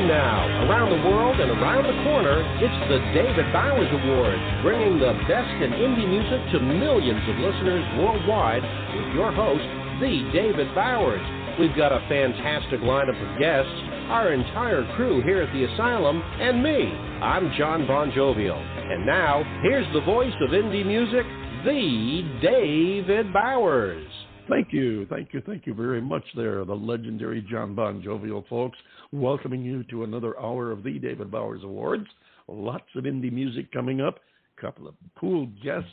[0.00, 4.96] And now, around the world and around the corner, it's the David Bowers Awards, bringing
[4.96, 8.64] the best in indie music to millions of listeners worldwide
[8.96, 9.60] with your host,
[10.00, 11.20] the David Bowers.
[11.60, 13.76] We've got a fantastic lineup of guests,
[14.08, 16.88] our entire crew here at the Asylum, and me.
[17.20, 18.56] I'm John Bon Jovial.
[18.56, 21.28] And now, here's the voice of indie music,
[21.68, 24.09] the David Bowers.
[24.50, 28.76] Thank you, thank you, thank you very much there, the legendary John Bon Jovial folks,
[29.12, 32.08] welcoming you to another hour of the David Bowers Awards.
[32.48, 34.18] Lots of indie music coming up,
[34.58, 35.88] a couple of cool guests,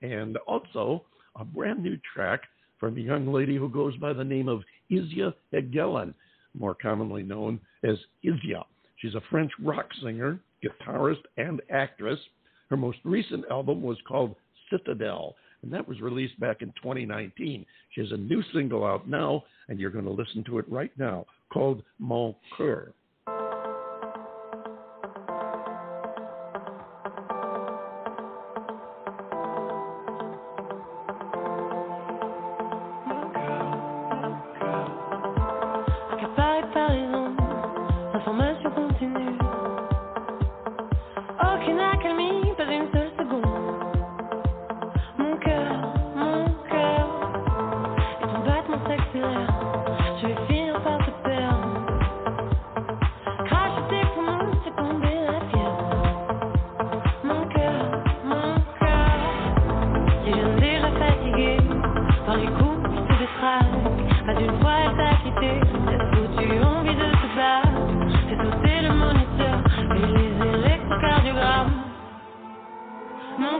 [0.00, 1.04] and also
[1.36, 2.40] a brand new track
[2.80, 6.14] from a young lady who goes by the name of Izia Higelin,
[6.58, 8.64] more commonly known as Izia.
[8.96, 12.18] She's a French rock singer, guitarist, and actress.
[12.70, 14.34] Her most recent album was called
[14.72, 17.64] Citadelle, and that was released back in 2019.
[17.90, 20.92] She has a new single out now, and you're going to listen to it right
[20.98, 22.92] now, called Mon Coeur.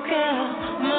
[0.09, 0.98] girl, my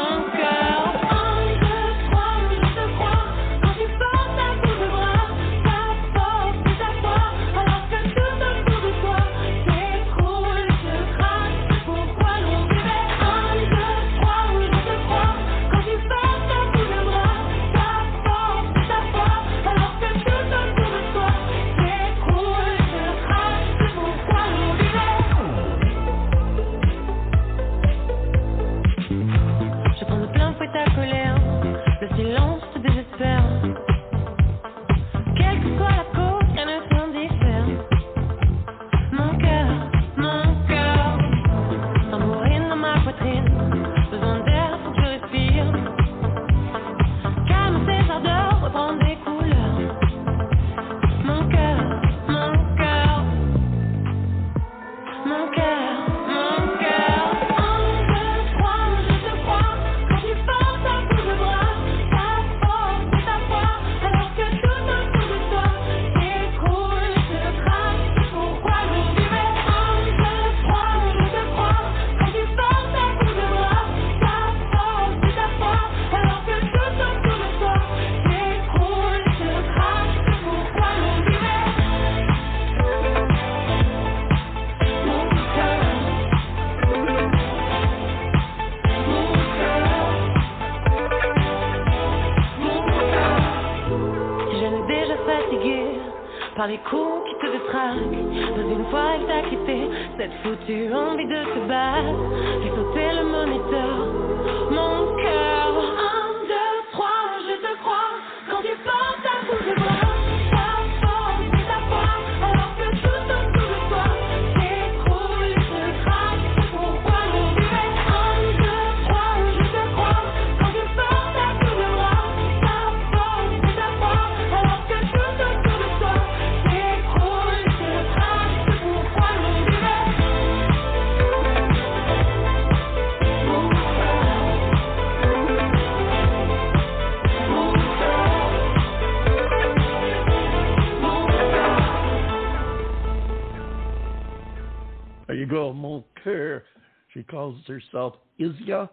[147.89, 148.89] herself Izia,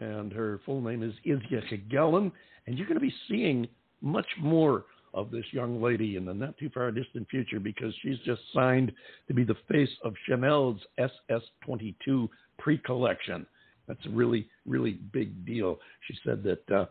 [0.00, 2.30] and her full name is Izia Higelin.
[2.66, 3.66] And you're going to be seeing
[4.00, 8.18] much more of this young lady in the not too far distant future because she's
[8.24, 8.92] just signed
[9.26, 13.46] to be the face of Chanel's SS22 pre collection.
[13.88, 15.78] That's a really, really big deal.
[16.06, 16.86] She said that uh,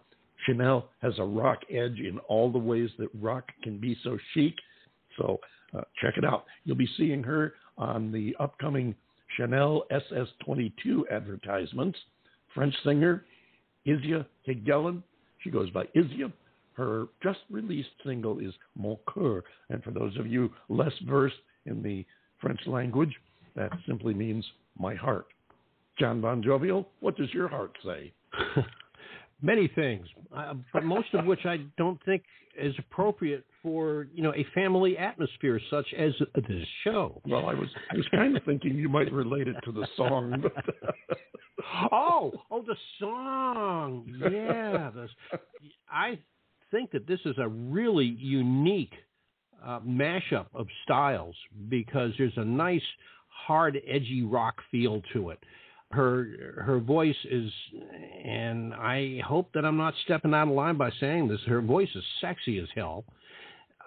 [0.45, 4.55] Chanel has a rock edge in all the ways that rock can be so chic.
[5.17, 5.39] So
[5.73, 6.45] uh, check it out.
[6.65, 8.95] You'll be seeing her on the upcoming
[9.35, 11.97] Chanel SS22 advertisements.
[12.53, 13.25] French singer
[13.87, 15.03] Izia Higelin.
[15.39, 16.31] She goes by Izia.
[16.73, 19.43] Her just released single is Mon Coeur.
[19.69, 21.35] And for those of you less versed
[21.65, 22.05] in the
[22.39, 23.13] French language.
[23.55, 24.45] That simply means
[24.77, 25.27] my heart.
[25.99, 28.13] John Bon Jovial, what does your heart say?
[29.41, 30.05] Many things,
[30.35, 32.23] uh, but most of which I don't think
[32.59, 37.21] is appropriate for you know a family atmosphere such as this show.
[37.25, 40.43] Well, I was I was kind of thinking you might relate it to the song.
[41.91, 44.91] oh, oh, the song, yeah.
[44.93, 45.07] The,
[45.89, 46.19] I
[46.71, 48.93] think that this is a really unique
[49.65, 51.35] uh, mashup of styles
[51.69, 52.81] because there's a nice,
[53.27, 55.39] hard, edgy rock feel to it.
[55.91, 57.51] Her her voice is,
[58.23, 61.39] and I hope that I'm not stepping out of line by saying this.
[61.47, 63.05] Her voice is sexy as hell,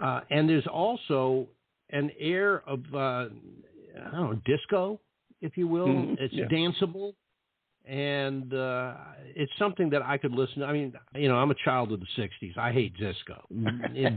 [0.01, 1.47] uh, and there's also
[1.91, 5.01] an air of uh, I don't know disco,
[5.41, 5.87] if you will.
[5.89, 6.15] Mm-hmm.
[6.19, 6.47] It's Yeah.
[6.47, 7.15] danceable
[7.85, 8.95] and uh,
[9.35, 10.61] it's something that I could listen.
[10.61, 10.67] to.
[10.67, 12.57] I mean, you know, I'm a child of the '60s.
[12.57, 13.45] I hate disco,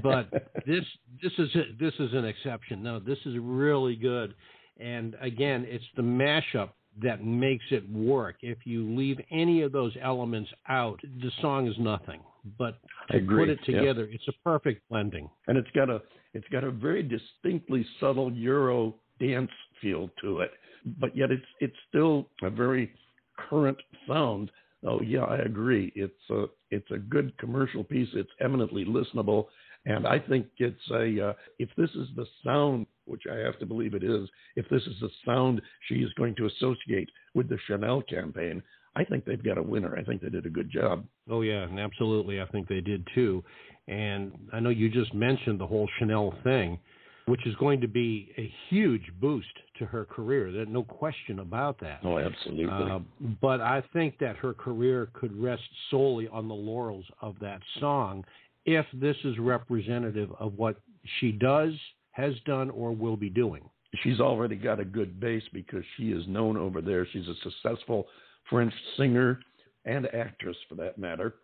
[0.03, 0.29] but
[0.67, 0.85] this
[1.21, 2.83] this is a, this is an exception.
[2.83, 4.35] No, this is really good.
[4.79, 6.69] And again, it's the mashup
[7.01, 8.37] that makes it work.
[8.41, 12.21] If you leave any of those elements out, the song is nothing.
[12.57, 12.79] But
[13.11, 13.79] to put it Yeah.
[13.79, 15.29] together, it's a perfect blending.
[15.47, 16.01] and it's got a
[16.33, 19.51] it's got a very distinctly subtle Euro dance
[19.81, 20.51] feel to it,
[20.99, 22.93] but yet it's it's still a very
[23.37, 24.51] current sound.
[24.83, 25.91] Oh yeah, I agree.
[25.95, 28.09] It's a it's a good commercial piece.
[28.13, 29.47] It's eminently listenable,
[29.85, 33.65] and I think it's a uh, if this is the sound, which I have to
[33.65, 37.57] believe it is, if this is the sound she is going to associate with the
[37.67, 38.63] Chanel campaign,
[38.95, 39.95] I think they've got a winner.
[39.97, 41.05] I think they did a good job.
[41.29, 42.41] Oh yeah, and absolutely.
[42.41, 43.43] I think they did too.
[43.87, 46.79] And I know you just mentioned the whole Chanel thing,
[47.27, 49.47] which is going to be a huge boost
[49.77, 50.51] to her career.
[50.51, 51.99] There's no question about that.
[52.03, 52.65] Oh, absolutely.
[52.65, 52.99] Uh,
[53.41, 58.23] but I think that her career could rest solely on the laurels of that song
[58.65, 60.77] if this is representative of what
[61.19, 61.73] she does,
[62.11, 63.61] has done, or will be doing.
[64.03, 67.07] she's already got a good base because she is known over there.
[67.13, 68.07] She's a successful
[68.49, 69.39] French singer
[69.85, 71.35] and actress, for that matter.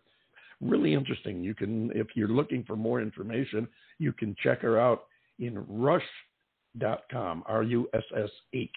[0.60, 1.42] Really interesting.
[1.42, 3.66] You can, if you're looking for more information,
[3.98, 5.04] you can check her out
[5.38, 8.70] in russh.com, R U S S H,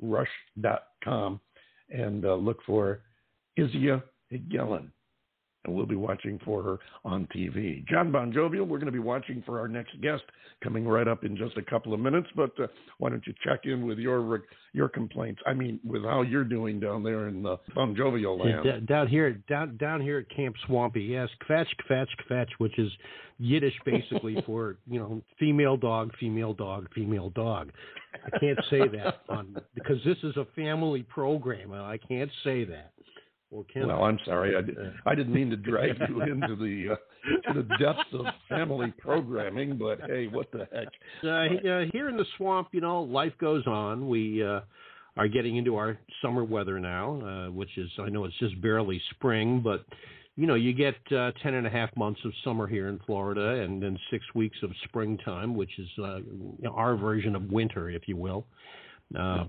[0.00, 1.40] russh.com,
[1.90, 3.00] and uh, look for
[3.58, 4.02] Izia
[4.32, 4.88] Higelin.
[5.64, 7.86] And we'll be watching for her on TV.
[7.88, 10.22] John Bon Jovial, we're going to be watching for our next guest
[10.62, 12.28] coming right up in just a couple of minutes.
[12.36, 12.68] But uh,
[12.98, 15.40] why don't you check in with your your complaints?
[15.46, 18.64] I mean, with how you're doing down there in the Bon Jovial land.
[18.64, 22.90] D- down here, down down here at Camp Swampy, yes, kvetch, kvetch, kvetch, which is
[23.38, 27.72] Yiddish basically for you know female dog, female dog, female dog.
[28.14, 32.64] I can't say that on because this is a family program, and I can't say
[32.64, 32.92] that.
[33.50, 34.04] Or can Well?
[34.04, 34.54] I'm sorry.
[34.56, 38.26] I, did, I didn't mean to drag you into the uh, to the depths of
[38.48, 40.88] family programming, but hey, what the heck?
[41.24, 44.08] uh, uh, here in the swamp, you know, life goes on.
[44.08, 44.60] We uh,
[45.16, 49.00] are getting into our summer weather now, uh, which is I know it's just barely
[49.12, 49.86] spring, but
[50.36, 53.62] you know, you get uh, ten and a half months of summer here in Florida,
[53.62, 56.18] and then six weeks of springtime, which is uh,
[56.70, 58.46] our version of winter, if you will.
[59.18, 59.44] Uh,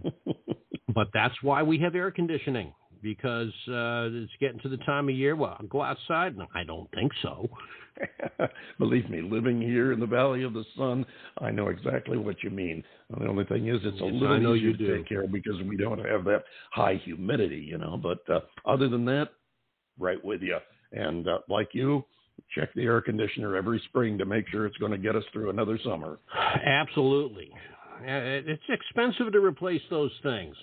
[0.96, 5.16] but that's why we have air conditioning because uh, it's getting to the time of
[5.16, 5.36] year.
[5.36, 6.38] Well, I'll go outside.
[6.38, 7.50] No, I don't think so.
[8.80, 11.06] Believe me, living here in the Valley of the Sun,
[11.40, 12.84] I know exactly what you mean.
[13.10, 15.24] The only thing is, it's a Yes, little I know easier you to take care
[15.24, 17.98] of because we don't have that high humidity, you know.
[18.01, 19.29] But uh, other than that,
[20.00, 20.58] right with you.
[20.91, 22.06] And uh, like you,
[22.56, 25.50] check the air conditioner every spring to make sure it's going to get us through
[25.50, 26.18] another summer.
[26.65, 27.51] Absolutely.
[28.01, 30.56] Uh, It's expensive to replace those things.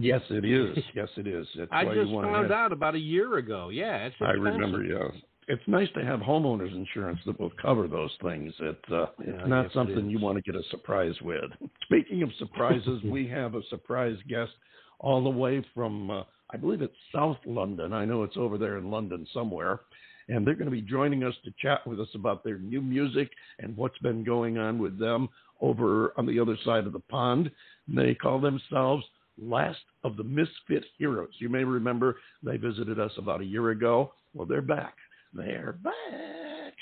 [0.00, 0.76] Yes, it is.
[0.94, 1.46] Yes, it is.
[1.56, 3.68] That's I just found out about a year ago.
[3.68, 5.12] Yeah, it's I remember, yes.
[5.48, 8.52] It's nice to have homeowners insurance that will cover those things.
[8.60, 11.50] It, uh, Yeah, it's not yes, it something you want to get a surprise with.
[11.82, 14.52] Speaking of surprises, we have a surprise guest
[15.00, 17.92] all the way from, uh, I believe it's South London.
[17.92, 19.80] I know it's over there in London somewhere.
[20.28, 23.30] And they're going to be joining us to chat with us about their new music
[23.58, 25.28] and what's been going on with them
[25.60, 27.50] over on the other side of the pond.
[27.88, 29.04] They call themselves
[29.40, 31.32] Last of the Misfit Heroes.
[31.38, 34.12] You may remember they visited us about a year ago.
[34.34, 34.94] Well, they're back.
[35.32, 36.74] They're back.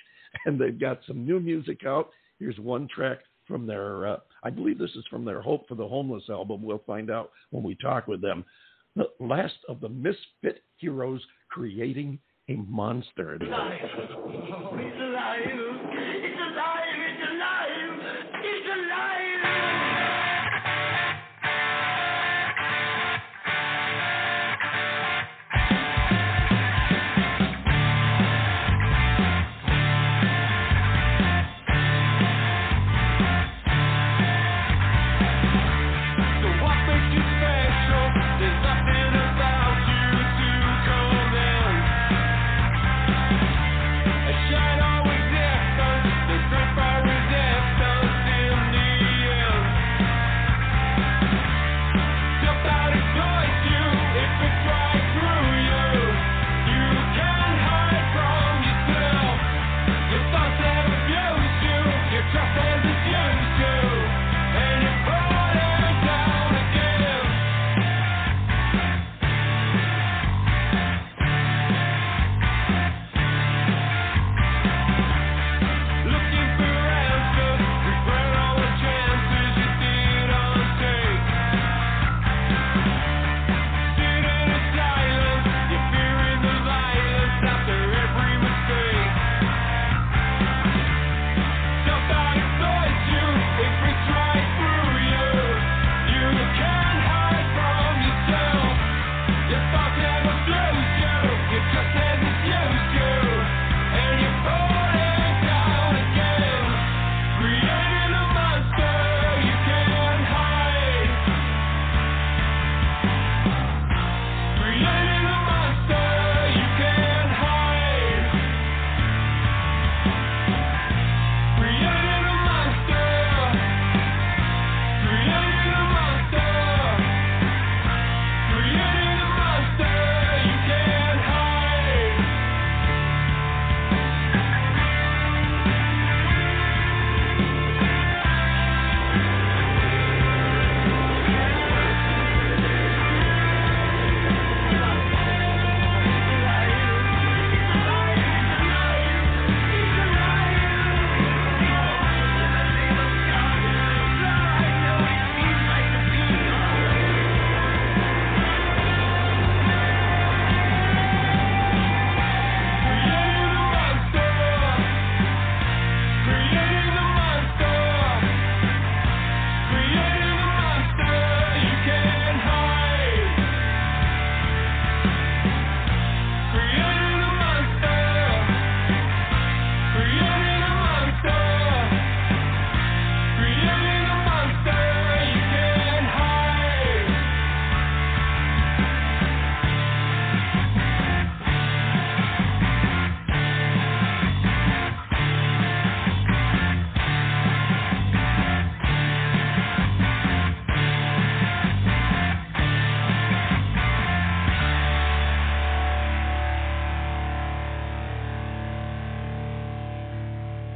[0.45, 2.11] And they've got some new music out.
[2.38, 5.88] Here's one track from their, uh, I believe this is from their Hope for the
[5.88, 6.62] Homeless album.
[6.62, 8.45] We'll find out when we talk with them.
[8.95, 13.38] The last of the Misfit Heroes creating a monster.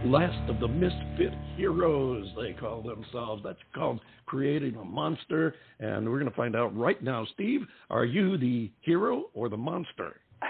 [0.04, 3.42] Last of the misfit heroes, they call themselves.
[3.44, 5.54] That's called creating a monster.
[5.80, 7.26] And we're going to find out right now.
[7.34, 10.20] Steve, are you the hero or the monster?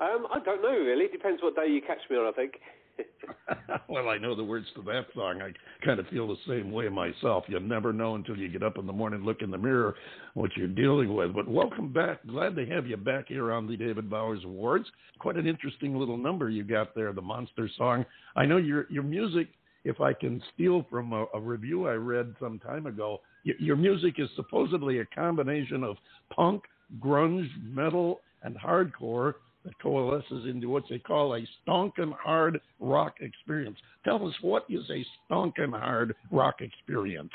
[0.00, 1.08] um, I don't know, really.
[1.08, 2.54] Depends what day you catch me on, I think.
[3.88, 5.42] well, I know the words to that song.
[5.42, 5.52] I
[5.84, 7.44] kind of feel the same way myself.
[7.48, 9.94] You never know until you get up in the morning, look in the mirror,
[10.34, 11.34] what you're dealing with.
[11.34, 12.26] But welcome back.
[12.26, 14.86] Glad to have you back here on the David Bowers Awards.
[15.18, 18.04] Quite an interesting little number you got there, the Monster song.
[18.36, 19.48] I know your your music.
[19.84, 23.76] If I can steal from a, a review I read some time ago, y- your
[23.76, 25.96] music is supposedly a combination of
[26.34, 26.62] punk,
[26.98, 29.34] grunge, metal, and hardcore
[29.64, 33.78] that coalesces into what they call a stonkin' hard rock experience.
[34.04, 37.32] Tell us what is a stonkin' hard rock experience?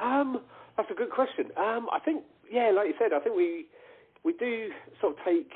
[0.00, 0.40] Um,
[0.76, 1.46] that's a good question.
[1.56, 3.66] Um, I think, yeah, like you said, I think we
[4.24, 4.70] we do
[5.00, 5.50] sort of take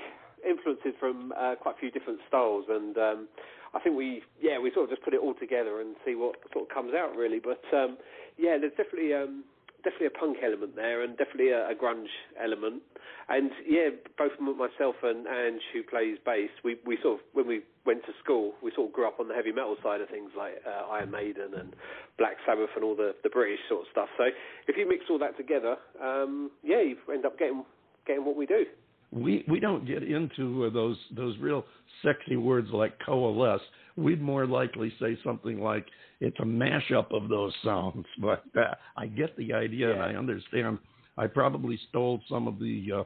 [0.48, 3.28] influences from uh, quite a few different styles, and um,
[3.74, 6.36] I think we, yeah, we sort of just put it all together and see what
[6.52, 7.40] sort of comes out really.
[7.40, 7.98] But um,
[8.38, 9.44] yeah, there's definitely um,
[9.84, 12.10] definitely a punk element there, and definitely a, a grunge
[12.42, 12.82] element.
[13.28, 13.88] And yeah,
[14.18, 18.12] both myself and Ange, who plays bass, we we sort of when we went to
[18.22, 20.90] school, we sort of grew up on the heavy metal side of things, like uh,
[20.90, 21.74] Iron Maiden and
[22.18, 24.08] Black Sabbath and all the the British sort of stuff.
[24.18, 24.24] So
[24.68, 27.64] if you mix all that together, um, yeah, you end up getting
[28.06, 28.64] getting what we do.
[29.10, 31.64] We we don't get into uh, those those real
[32.02, 33.62] sexy words like coalesce.
[33.96, 35.86] We'd more likely say something like
[36.26, 38.06] it's a mashup of those sounds.
[38.20, 39.94] But uh, I get the idea Yeah.
[39.94, 40.78] and I understand.
[41.16, 43.04] I probably stole some of the uh,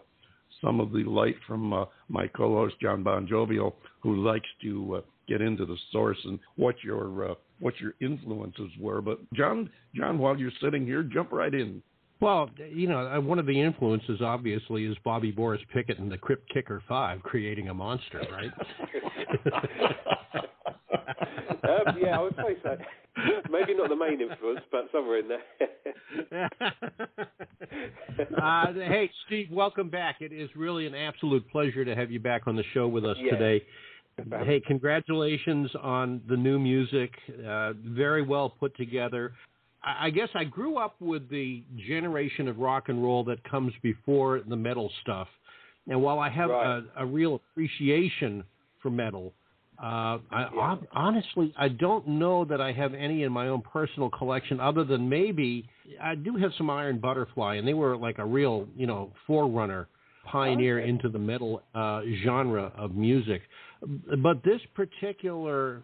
[0.62, 5.00] some of the light from uh, my co-host John Bon Jovial, who likes to uh,
[5.28, 9.00] get into the source and what your uh, what your influences were.
[9.02, 11.82] But John, John, while you're sitting here, jump right in.
[12.20, 16.18] Well, you know, uh, one of the influences obviously is Bobby Boris Pickett and the
[16.18, 18.50] Crypt Kicker Five creating a monster, right?
[22.00, 22.76] yeah, I would say so.
[23.50, 26.50] Maybe not the main influence, but somewhere in there.
[28.40, 30.16] uh, hey, Steve, welcome back.
[30.20, 33.16] It is really an absolute pleasure to have you back on the show with us
[33.20, 33.36] Yeah.
[33.36, 33.64] today.
[34.44, 37.12] Hey, congratulations on the new music.
[37.46, 39.32] Uh, very well put together.
[39.84, 43.72] I I guess I grew up with the generation of rock and roll that comes
[43.80, 45.28] before the metal stuff.
[45.86, 46.82] And while I have Right.
[46.96, 48.42] a, a real appreciation
[48.82, 49.32] for metal,
[49.82, 54.10] uh, I, hon- honestly, I don't know that I have any in my own personal
[54.10, 55.68] collection, other than maybe
[56.02, 59.86] I do have some Iron Butterfly, and they were like a real, you know, forerunner,
[60.24, 60.88] pioneer Okay.
[60.88, 63.42] into the metal uh, genre of music.
[64.22, 65.82] But this particular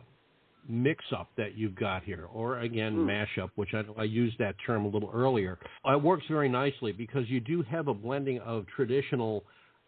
[0.68, 3.08] mix-up that you've got here, or again Hmm.
[3.08, 7.28] mashup, which I, I used that term a little earlier, it works very nicely because
[7.28, 9.44] you do have a blending of traditional,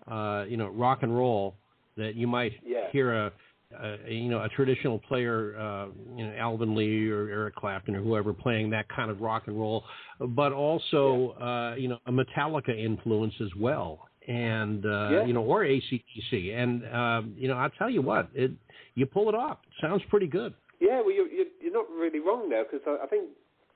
[0.06, 1.56] uh, you know, rock and roll
[1.96, 2.90] that you might Yeah.
[2.92, 3.32] hear a,
[3.80, 8.02] a you know a traditional player, uh, you know, Alvin Lee or Eric Clapton or
[8.02, 9.84] whoever playing that kind of rock and roll,
[10.20, 14.08] but also uh, you know a Metallica influence as well.
[14.28, 15.24] And uh, Yeah.
[15.24, 18.50] you know, or ACDC, and um, you know, I'll tell you what, it
[18.96, 19.58] you pull it off.
[19.66, 20.52] It sounds pretty good.
[20.80, 23.30] Yeah, well, you're, you're, you're not really wrong there because I, I think,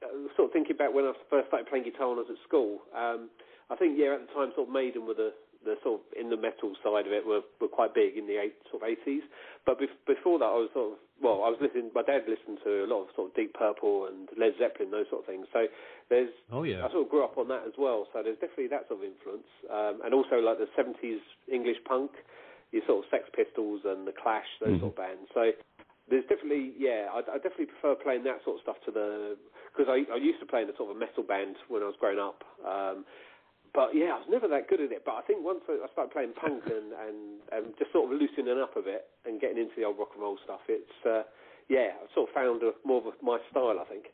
[0.05, 2.43] uh, sort of thinking back when I first started playing guitar when I was at
[2.49, 3.31] school, um,
[3.71, 5.33] I think, yeah, at the time, sort of Maiden were the,
[5.65, 8.41] the sort of in the metal side of it were, were quite big in the
[8.41, 9.25] eight, sort of 80s.
[9.67, 12.59] But bef- before that, I was sort of, well, I was listening, my dad listened
[12.65, 15.47] to a lot of sort of Deep Purple and Led Zeppelin, those sort of things.
[15.53, 15.67] So
[16.09, 16.85] there's, Oh yeah.
[16.85, 18.09] I sort of grew up on that as well.
[18.13, 19.49] So there's definitely that sort of influence.
[19.69, 21.21] Um, and also like the 70s
[21.53, 22.13] English punk,
[22.73, 24.81] your sort of Sex Pistols and the Clash, those Mhm.
[24.81, 25.29] sort of bands.
[25.35, 25.53] So
[26.09, 29.37] there's definitely, yeah, I, I definitely prefer playing that sort of stuff to the
[29.77, 31.87] because I, I used to play in a sort of a metal band when I
[31.87, 32.43] was growing up.
[32.67, 33.05] Um,
[33.75, 35.03] but yeah, I was never that good at it.
[35.05, 37.19] But I think once I started playing punk and, and,
[37.53, 40.23] and just sort of loosening up a bit and getting into the old rock and
[40.23, 41.23] roll stuff, it's uh,
[41.69, 43.79] yeah, I sort of found a, more of my style.
[43.81, 44.07] I think.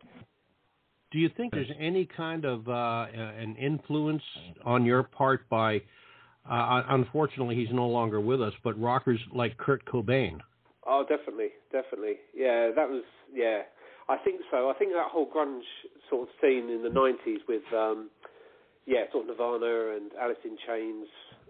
[1.13, 4.23] Do you think there's any kind of uh, an influence
[4.65, 5.83] on your part by?
[6.49, 10.39] Uh, unfortunately, he's no longer with us, but rockers like Kurt Cobain.
[10.87, 12.17] Oh, definitely, definitely.
[12.35, 13.63] Yeah, that was yeah.
[14.09, 14.71] I think so.
[14.71, 15.63] I think that whole grunge
[16.09, 18.11] sort of scene in the '90s with um,
[18.87, 21.07] yeah, sort of Nirvana and Alice in Chains,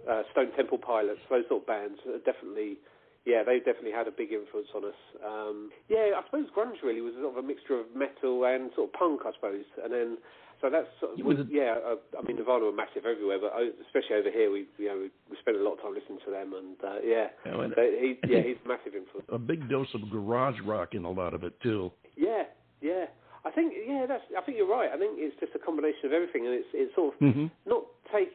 [0.09, 2.79] uh, Stone Temple Pilots, those sort of bands are definitely.
[3.27, 5.01] Yeah, they definitely had a big influence on us.
[5.19, 8.87] Um, yeah, I suppose grunge really was sort of a mixture of metal and sort
[8.87, 9.65] of punk, I suppose.
[9.83, 10.19] And then,
[10.63, 11.75] so that's sort of, was a- yeah.
[11.75, 13.51] Uh, I mean, Nirvana were massive everywhere, but
[13.83, 16.31] especially over here, we you know we, we spent a lot of time listening to
[16.31, 19.27] them, and uh, yeah, Yeah, and so he, yeah, he's a massive influence.
[19.29, 21.91] a big dose of garage rock in a lot of it too.
[22.17, 22.45] Yeah,
[22.81, 23.07] yeah.
[23.47, 24.27] I think yeah, that's.
[24.37, 24.91] I think you're right.
[24.91, 27.47] I think it's just a combination of everything, and it's it's sort of Mm-hmm.
[27.63, 28.35] not take,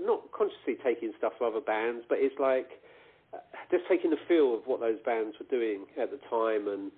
[0.00, 2.80] not consciously taking stuff from other bands, but it's like
[3.36, 6.88] uh, just taking the feel of what those bands were doing at the time, and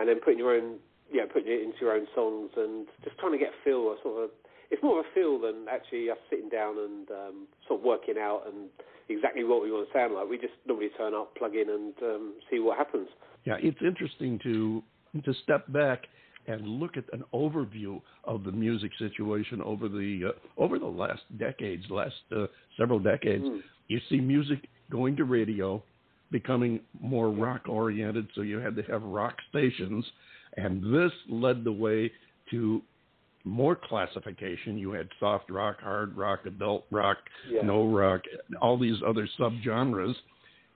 [0.00, 0.80] and then putting your own,
[1.12, 3.96] yeah, putting it into your own songs and just trying to get a feel, a
[4.02, 4.30] sort of.
[4.30, 4.32] A,
[4.70, 8.16] it's more of a feel than actually us sitting down and um, sort of working
[8.20, 8.68] out and
[9.08, 10.28] exactly what we want to sound like.
[10.28, 13.08] We just normally turn up, plug in, and um, see what happens.
[13.44, 14.82] Yeah, it's interesting to
[15.24, 16.04] to step back
[16.48, 21.22] and look at an overview of the music situation over the uh, over the last
[21.38, 23.44] decades, last uh, several decades.
[23.44, 23.60] Mm.
[23.88, 25.82] You see music going to radio,
[26.30, 30.04] becoming more rock oriented, so you had to have rock stations,
[30.56, 32.10] and this led the way
[32.50, 32.82] to
[33.44, 34.76] more classification.
[34.78, 37.18] You had soft rock, hard rock, adult rock,
[37.50, 37.62] Yeah.
[37.62, 38.22] no rock,
[38.60, 40.14] all these other subgenres,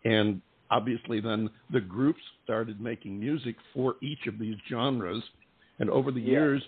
[0.04, 5.22] and obviously then the groups started making music for each of these genres,
[5.82, 6.38] and over the Yeah.
[6.38, 6.62] years,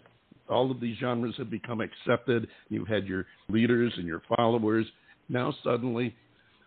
[0.48, 2.48] all of these genres have become accepted.
[2.68, 4.90] You've had your leaders and your followers.
[5.29, 6.14] Now suddenly,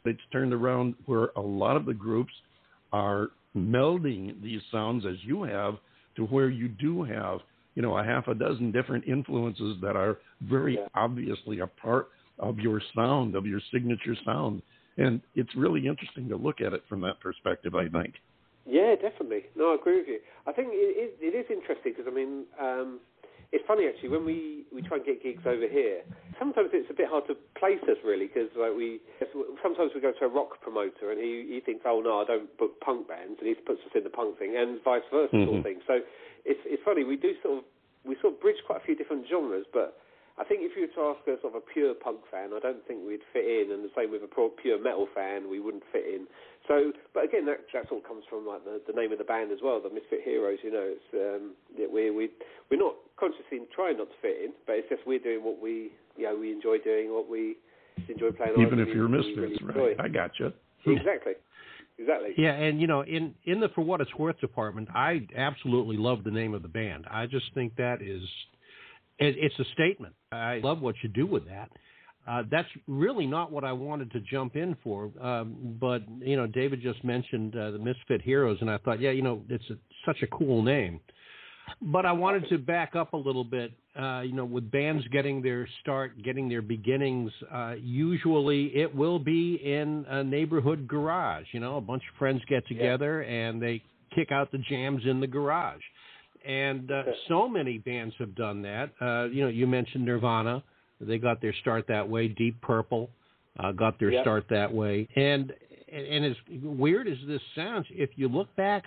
[0.05, 2.33] it's turned around where a lot of the groups
[2.93, 5.77] are melding these sounds as you have
[6.15, 7.41] to where you do have
[7.75, 10.88] you know a half a dozen different influences that are very Yeah.
[10.95, 14.62] obviously a part of your sound of your signature sound
[14.97, 18.13] and it's really interesting to look at it from that perspective i think
[18.67, 19.47] Yeah, definitely.
[19.56, 20.19] No, I agree with you.
[20.45, 22.99] I think it is, it is interesting because I mean, um,
[23.56, 26.03] it's funny actually when we, we try and get gigs over here.
[26.38, 28.99] Sometimes it's a bit hard to place us really because like we
[29.63, 32.45] sometimes we go to a rock promoter and he he thinks oh no I don't
[32.62, 35.49] book punk bands and he puts us in the punk thing and vice versa sort
[35.49, 35.58] Mhm.
[35.58, 35.80] of thing.
[35.88, 36.03] So
[36.45, 37.63] it's it's funny we do sort of
[38.06, 39.97] we sort of bridge quite a few different genres, but
[40.38, 42.62] I think if you were to ask a sort of a pure punk fan, I
[42.62, 45.60] don't think we'd fit in, and the same with a pro- pure metal fan, we
[45.60, 46.30] wouldn't fit in.
[46.69, 49.52] So, but again, that that all comes from like the, the name of the band
[49.52, 50.60] as well, the Misfit Heroes.
[50.62, 52.30] You know, it's um, yeah, we we
[52.69, 55.91] we're not consciously trying not to fit in, but it's just we're doing what we
[56.17, 57.58] you know we enjoy doing, what we
[58.10, 58.60] enjoy playing.
[58.62, 60.04] even if you're we misfits really right enjoy.
[60.04, 60.54] i gotcha
[60.86, 61.34] Exactly,
[61.97, 62.30] exactly.
[62.38, 66.23] Yeah, and you know, in in the for what it's worth department, I absolutely love
[66.23, 67.06] the name of the band.
[67.10, 68.23] I just think that is,
[69.19, 70.13] it, it's a statement.
[70.32, 71.69] I love what you do with that.
[72.27, 76.45] Uh, that's really not what I wanted to jump in for, um, but you know,
[76.45, 79.75] David just mentioned uh, the Misfit Heroes, and I thought, yeah, you know, it's a,
[80.06, 80.99] such a cool name.
[81.82, 83.71] But I wanted to back up a little bit.
[83.97, 89.19] Uh, you know, with bands getting their start, getting their beginnings, uh, usually it will
[89.19, 91.45] be in a neighborhood garage.
[91.51, 93.82] You know, a bunch of friends get together and they
[94.13, 95.82] kick out the jams in the garage.
[96.47, 98.91] And uh, so many bands have done that.
[99.01, 100.63] Uh, you know, you mentioned Nirvana;
[101.01, 102.29] they got their start that way.
[102.29, 103.10] Deep Purple
[103.60, 104.23] uh, got their Yep.
[104.23, 105.07] start that way.
[105.15, 105.53] And
[105.91, 108.86] and as weird as this sounds, if you look back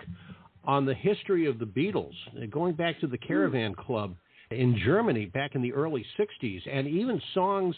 [0.65, 2.13] on the history of the Beatles,
[2.49, 4.15] going back to the Caravan Club
[4.51, 7.75] in Germany back in the early 60s, and even songs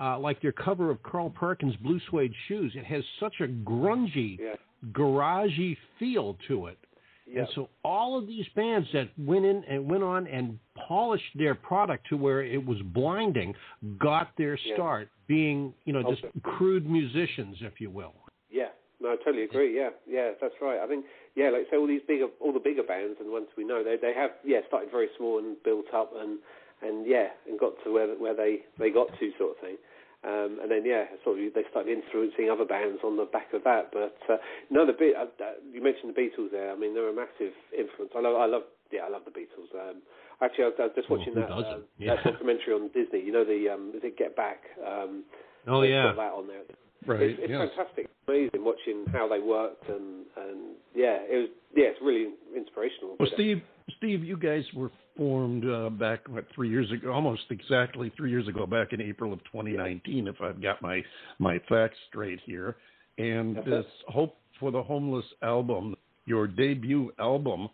[0.00, 4.38] uh, like their cover of Carl Perkins' Blue Suede Shoes, it has such a grungy,
[4.40, 4.54] Yeah.
[4.92, 6.78] garagey feel to it.
[7.26, 7.40] Yeah.
[7.40, 10.58] And so all of these bands that went in and went on and
[10.88, 13.54] polished their product to where it was blinding
[13.98, 14.74] got their Yeah.
[14.74, 16.40] start being, you know, just Okay.
[16.42, 18.14] crude musicians, if you will.
[18.50, 18.68] Yeah,
[19.00, 19.74] no, I totally agree.
[19.74, 20.78] Yeah, yeah, that's right.
[20.80, 23.64] I think yeah, like so all these bigger, all the bigger bands and ones we
[23.64, 26.38] know, they they have yeah started very small and built up and
[26.82, 29.76] and yeah and got to where where they they got to sort of thing.
[30.24, 33.62] Um, and then yeah, sort of they started influencing other bands on the back of
[33.64, 33.92] that.
[33.92, 34.38] But uh,
[34.70, 36.72] no, the Be- uh, uh, you mentioned the Beatles there.
[36.72, 38.12] I mean, they're a massive influence.
[38.16, 39.68] I love, I love, yeah, I love the Beatles.
[39.76, 40.00] Um,
[40.40, 42.16] actually, I was, I was just watching who that um, Yeah.
[42.16, 43.20] that documentary on Disney.
[43.20, 44.64] You know the um, is it Get Back?
[44.80, 45.24] Um,
[45.66, 46.12] Oh they've yeah.
[46.16, 46.64] that on there.
[47.06, 51.48] right It's, it's yes fantastic, amazing watching how they worked, and and yeah, it was
[51.76, 53.16] yeah, it's really inspirational.
[53.20, 53.60] Well, Steve,
[53.98, 58.48] Steve, you guys were formed uh, back what three years ago, almost exactly three years
[58.48, 61.02] ago, back in April of 2019, if I've got my
[61.38, 62.76] my facts straight here.
[63.18, 65.94] And this Hope for the Homeless album,
[66.26, 67.68] your debut album.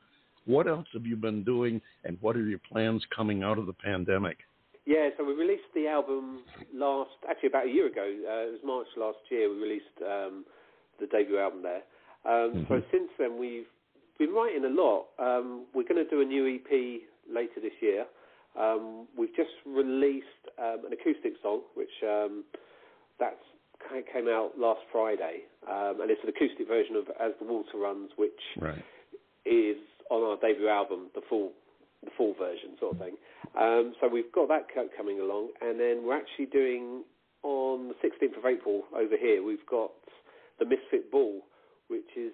[0.47, 3.73] What else have you been doing, and what are your plans coming out of the
[3.73, 4.39] pandemic?
[4.87, 6.41] Yeah, so we released the album
[6.75, 8.03] last, actually about a year ago.
[8.03, 9.49] Uh, it was March last year.
[9.49, 10.45] We released um,
[10.99, 11.83] the debut album there.
[12.25, 12.91] Um, So Mhm.
[12.91, 13.69] since then, we've
[14.21, 15.07] been writing a lot.
[15.19, 16.71] Um, we're going to do a new EP
[17.33, 18.05] later this year.
[18.59, 22.45] Um, we've just released um, an acoustic song, which um,
[23.19, 23.41] that's
[23.89, 27.47] kind of came out last Friday, um, and it's an acoustic version of "As the
[27.47, 28.85] Water Runs," which Right.
[29.47, 29.79] is
[30.11, 31.53] on our debut album, the full
[32.05, 33.17] the full version sort of thing.
[33.59, 37.05] Um, so we've got that co- coming along, and then we're actually doing
[37.43, 39.43] on the 16th of April over here.
[39.43, 39.93] We've got
[40.59, 41.41] the Misfit Ball,
[41.89, 42.33] which is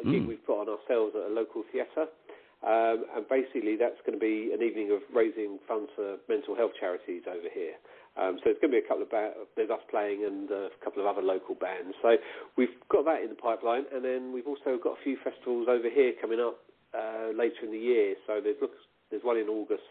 [0.00, 0.28] a gig Mm.
[0.28, 2.08] we've put on ourselves at a local theatre.
[2.62, 6.72] Um, and basically, that's going to be an evening of raising funds for mental health
[6.78, 7.74] charities over here.
[8.14, 10.70] Um, so it's going to be a couple of ba- there's us playing and uh,
[10.70, 11.96] a couple of other local bands.
[12.02, 12.16] So
[12.56, 15.90] we've got that in the pipeline, and then we've also got a few festivals over
[15.90, 16.60] here coming up
[16.94, 18.14] uh, later in the year.
[18.28, 18.78] So there's looks,
[19.10, 19.82] there's one in August.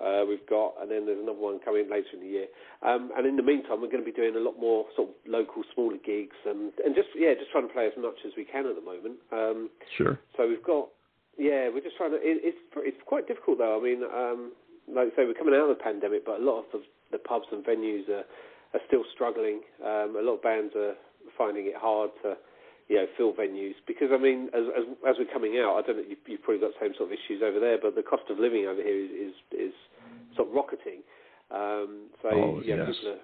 [0.00, 2.46] Uh, we've got, and then there's another one coming later in the year.
[2.82, 5.14] Um, and in the meantime, we're going to be doing a lot more sort of
[5.26, 8.44] local, smaller gigs, and, and just yeah, just trying to play as much as we
[8.44, 9.20] can at the moment.
[9.30, 10.18] Um, Sure.
[10.36, 10.88] so we've got,
[11.36, 12.20] yeah, we're just trying to.
[12.20, 13.78] It, it's it's quite difficult though.
[13.78, 14.52] I mean, um,
[14.88, 16.80] like I say, we're coming out of the pandemic, but a lot of the,
[17.12, 18.24] the pubs and venues are
[18.74, 19.60] are still struggling.
[19.84, 20.94] Um, a lot of bands are
[21.36, 22.36] finding it hard to,
[22.88, 25.96] you know, fill venues because I mean, as as, as we're coming out, I don't
[25.98, 28.24] know, you've, you've probably got the same sort of issues over there, but the cost
[28.30, 29.34] of living over here is is,
[29.70, 29.74] is
[30.36, 31.02] sort of rocketing.
[31.50, 32.96] Um, so Oh, yeah, yes.
[32.96, 33.22] people are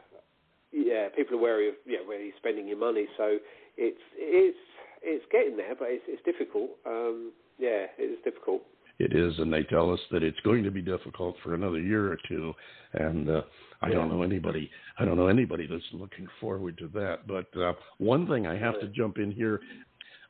[0.70, 3.06] yeah, people are wary of yeah, where you're spending your money.
[3.16, 3.38] So
[3.76, 4.58] it's it's
[5.02, 6.70] it's getting there, but it's it's difficult.
[6.86, 8.62] Um, yeah, it is difficult.
[8.98, 12.12] It is, and they tell us that it's going to be difficult for another year
[12.12, 12.52] or two.
[12.94, 13.42] And uh,
[13.80, 14.68] I don't know anybody.
[14.98, 17.26] I don't know anybody that's looking forward to that.
[17.28, 19.60] But uh, one thing I have to jump in here.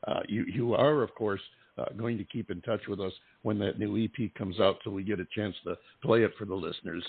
[0.07, 1.41] Uh, you you are of course
[1.77, 4.91] uh, going to keep in touch with us when that new EP comes out, so
[4.91, 7.03] we get a chance to play it for the listeners.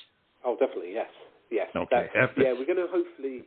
[0.44, 1.10] Oh, definitely, yes,
[1.50, 1.68] yes.
[1.76, 3.42] Okay, after- yeah, we're going to hopefully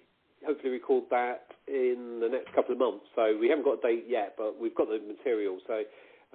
[0.45, 3.05] hopefully record that in the next couple of months.
[3.15, 5.57] So we haven't got a date yet, but we've got the material.
[5.67, 5.83] So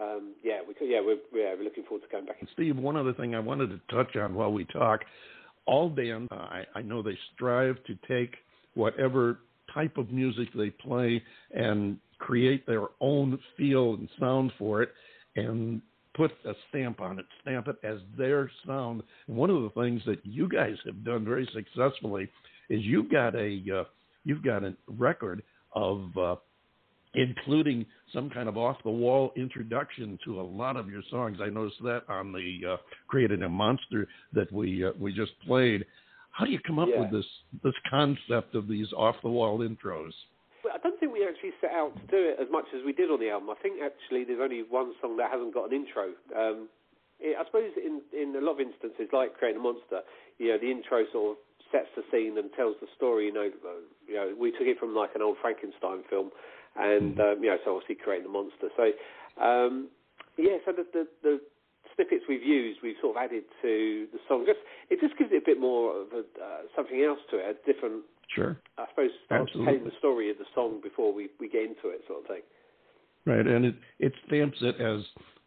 [0.00, 2.36] um, yeah, we could, yeah we're yeah we're looking forward to going back.
[2.54, 5.00] Steve, one other thing I wanted to touch on while we talk.
[5.66, 8.36] All bands, uh, I, I know they strive to take
[8.74, 9.40] whatever
[9.72, 11.22] type of music they play
[11.54, 14.90] and create their own feel and sound for it
[15.36, 15.82] and
[16.14, 19.02] put a stamp on it, stamp it as their sound.
[19.26, 22.28] And one of the things that you guys have done very successfully
[22.68, 23.84] is you've got a uh,
[24.24, 25.42] you've got a record
[25.74, 26.36] of uh,
[27.14, 31.38] including some kind of off the wall introduction to a lot of your songs.
[31.42, 32.76] I noticed that on the uh,
[33.08, 35.84] Created a Monster that we uh, we just played.
[36.32, 37.00] How do you come up Yeah.
[37.00, 37.26] with this
[37.62, 40.12] this concept of these off the wall intros?
[40.62, 42.92] But I don't think we actually set out to do it as much as we
[42.92, 43.50] did on the album.
[43.50, 46.12] I think actually there's only one song that hasn't got an intro.
[46.36, 46.68] Um,
[47.20, 50.00] it, I suppose in in a lot of instances, like creating a monster,
[50.38, 51.36] you know, the intro sort of
[51.72, 53.26] sets the scene and tells the story.
[53.26, 56.30] You know, uh, you know, we took it from like an old Frankenstein film,
[56.78, 58.68] and um, you know, so obviously creating the monster.
[58.76, 58.92] So
[59.42, 59.88] um,
[60.36, 61.40] yeah, so the, the the
[61.94, 64.44] snippets we've used, we've sort of added to the song.
[64.46, 64.60] Just
[64.90, 67.72] it just gives it a bit more of a, uh, something else to it, a
[67.72, 68.60] different Sure.
[68.76, 72.20] I suppose telling the story of the song before we, we get into it, sort
[72.20, 72.42] of thing.
[73.24, 75.00] Right, and it it stamps it as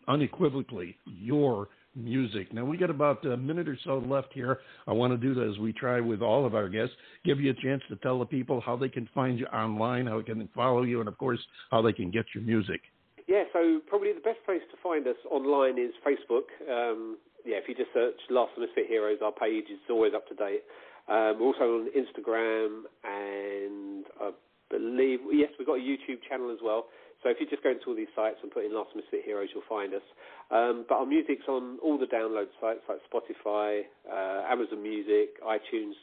[0.07, 2.53] unequivocally your music.
[2.53, 4.59] Now we got about a minute or so left here.
[4.87, 6.95] I want to do that as we try with all of our guests.
[7.25, 10.17] Give you a chance to tell the people how they can find you online, how
[10.17, 12.81] they can follow you, and of course how they can get your music.
[13.27, 16.51] Yeah, so probably the best place to find us online is Facebook.
[16.69, 20.35] Um, yeah, if you just search Last Misfit Heroes, our page is always up to
[20.35, 20.63] date.
[21.07, 24.31] Um, we're also on Instagram and I
[24.69, 26.85] believe, yes, we've got a YouTube channel as well.
[27.23, 29.49] So if you just go into all these sites and put in Last Misfit Heroes,
[29.53, 30.05] you'll find us.
[30.49, 35.93] Um, but our music's on all the download sites like Spotify, uh, Amazon Music, iTunes.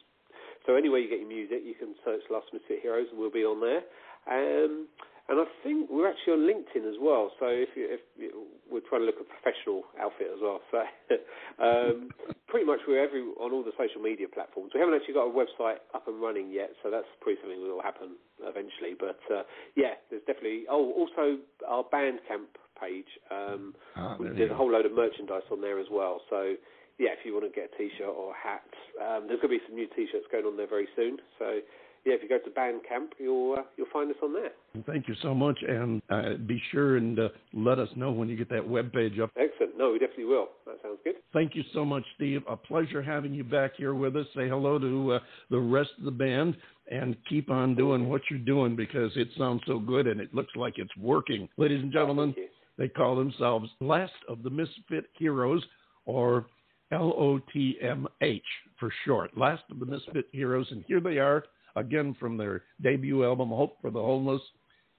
[0.66, 3.44] So anywhere you get your music, you can search Last Misfit Heroes and we'll be
[3.44, 3.82] on there.
[4.30, 4.86] Um,
[5.28, 7.30] and I think we're actually on LinkedIn as well.
[7.38, 10.60] So if, you, if you, we're trying to look a professional outfit as well.
[10.72, 10.80] So
[11.60, 12.08] um,
[12.48, 14.72] pretty much we're every on all the social media platforms.
[14.72, 17.68] We haven't actually got a website up and running yet, so that's probably something that
[17.68, 18.96] will happen eventually.
[18.96, 19.44] But uh,
[19.76, 20.64] yeah, there's definitely.
[20.64, 22.48] Oh, also our Bandcamp
[22.80, 23.10] page.
[23.30, 26.22] Um, Ah, there there's a whole load of merchandise on there as well.
[26.30, 26.56] So
[26.98, 29.60] yeah, if you want to get a T-shirt or a hat, um, there's going to
[29.60, 31.18] be some new T-shirts going on there very soon.
[31.38, 31.60] So
[32.08, 34.52] yeah, if you go to Bandcamp, you'll uh, you'll find us on there.
[34.86, 38.36] Thank you so much, and uh, be sure and uh, let us know when you
[38.36, 39.30] get that web page up.
[39.36, 39.76] Excellent.
[39.76, 40.48] No, we definitely will.
[40.64, 41.16] That sounds good.
[41.34, 42.42] Thank you so much, Steve.
[42.48, 44.26] A pleasure having you back here with us.
[44.34, 45.18] Say hello to uh,
[45.50, 46.56] the rest of the band
[46.90, 50.56] and keep on doing what you're doing because it sounds so good and it looks
[50.56, 51.46] like it's working.
[51.58, 52.48] Ladies and gentlemen, you.
[52.78, 55.62] they call themselves Last of the Misfit Heroes
[56.06, 56.46] or
[56.90, 58.40] LOTMH
[58.80, 59.36] for short.
[59.36, 60.68] Last of the Misfit Heroes.
[60.70, 61.44] And here they are
[61.78, 64.42] again from their debut album, Hope for the Homeless,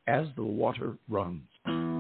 [0.08, 1.99] As the Water Runs.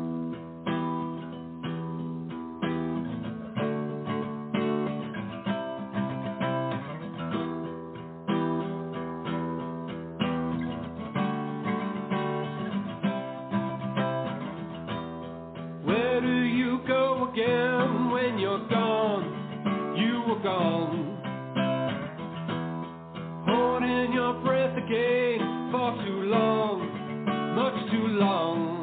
[23.89, 28.78] Holding your breath again for too long, much too long.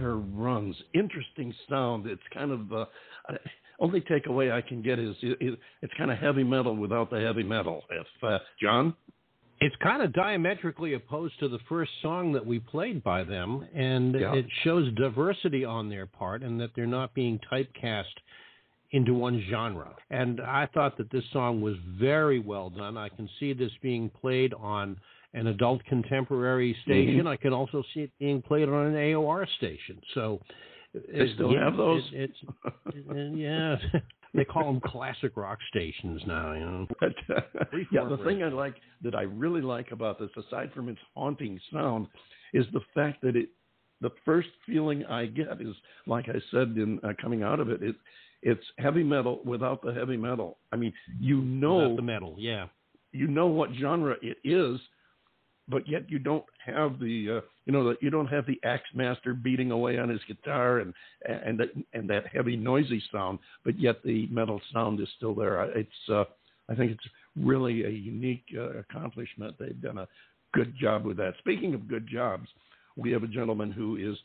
[0.00, 0.76] Water runs.
[0.94, 2.06] Interesting sound.
[2.06, 2.84] It's kind of uh,
[3.78, 7.20] only takeaway I can get is it, it, it's kind of heavy metal without the
[7.20, 7.82] heavy metal.
[7.90, 8.94] If uh, John,
[9.60, 14.14] It's kind of diametrically opposed to the first song that we played by them, and
[14.18, 14.34] Yeah.
[14.34, 18.04] it shows diversity on their part and that they're not being typecast
[18.90, 19.94] into one genre.
[20.10, 22.98] And I thought that this song was very well done.
[22.98, 24.96] I can see this being played on
[25.34, 27.26] an adult contemporary station.
[27.26, 30.00] I can also see it being played on an AOR station.
[30.14, 30.40] So
[30.94, 32.02] They still have those?
[32.12, 33.76] It, it's it- yeah.
[34.34, 36.86] They call them classic rock stations now, you know.
[37.00, 40.88] But, uh, yeah, the thing I like that I really like about this, aside from
[40.88, 42.06] its haunting sound,
[42.54, 43.50] is the fact that it.
[44.00, 45.74] The first feeling I get is,
[46.06, 47.94] like I said in uh, coming out of it, it,
[48.42, 50.56] it's heavy metal without the heavy metal.
[50.72, 52.66] I mean, you know, Without the metal, yeah.
[53.12, 54.80] you know what genre it is,
[55.72, 58.88] but yet you don't have the, uh, you know, that you don't have the axe
[58.94, 60.92] master beating away on his guitar and
[61.26, 61.60] and
[61.94, 65.62] and that heavy noisy sound, but yet the metal sound is still there.
[65.76, 66.24] It's, uh,
[66.68, 69.56] I think it's really a unique uh, accomplishment.
[69.58, 70.08] They've done a
[70.52, 71.34] good job with that.
[71.38, 72.48] Speaking of good jobs,
[72.96, 74.16] we have a gentleman who is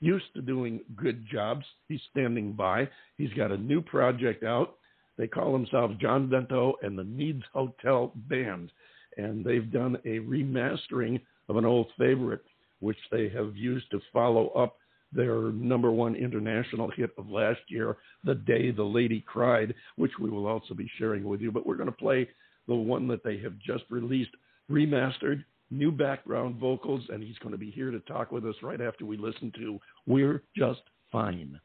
[0.00, 1.64] used to doing good jobs.
[1.88, 2.88] He's standing by.
[3.16, 4.76] He's got a new project out.
[5.16, 8.72] They call themselves John Vento and the Nieds Hotel Band,
[9.16, 12.44] and they've done a remastering of an old favorite,
[12.80, 14.76] which they have used to follow up
[15.12, 20.30] their number one international hit of last year, The Day the Lady Cried, which we
[20.30, 21.50] will also be sharing with you.
[21.50, 22.28] But we're going to play
[22.68, 24.30] the one that they have just released,
[24.70, 28.80] remastered, new background vocals, and he's going to be here to talk with us right
[28.80, 31.60] after we listen to We're Just Fine.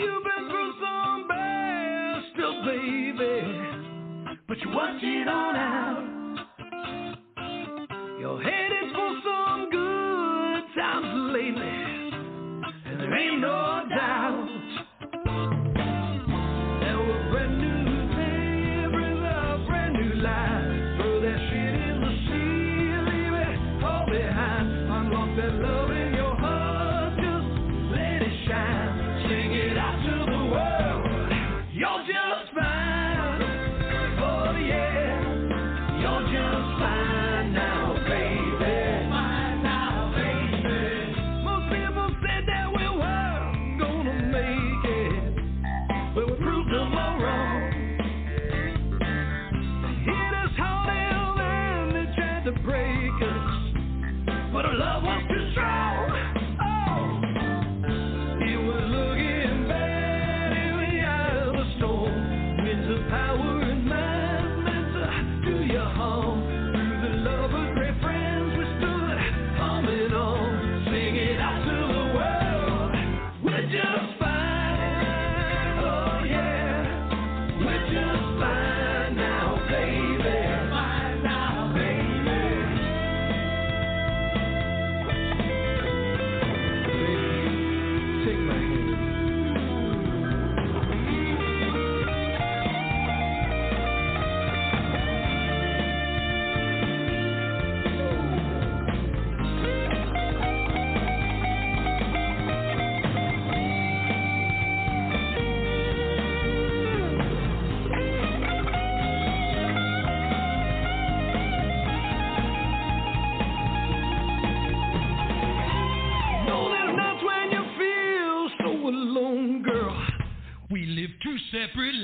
[0.00, 6.26] You've been through some bad stuff, baby, but you're watching on out.
[8.20, 11.78] You're headed for some good times lately,
[12.86, 13.69] and there ain't no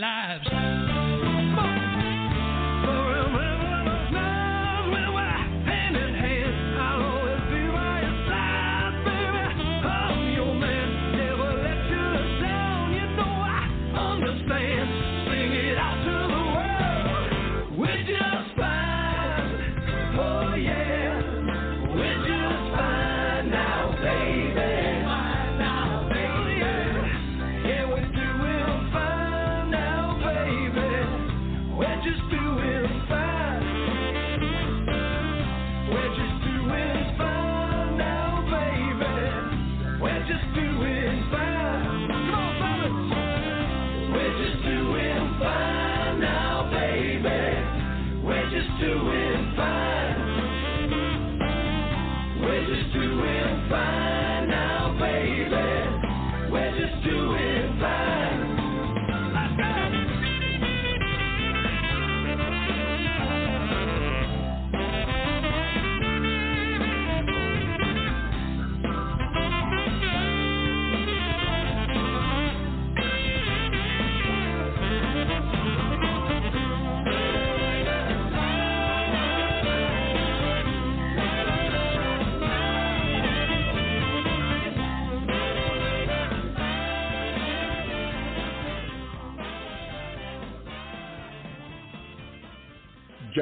[0.07, 0.56] lives.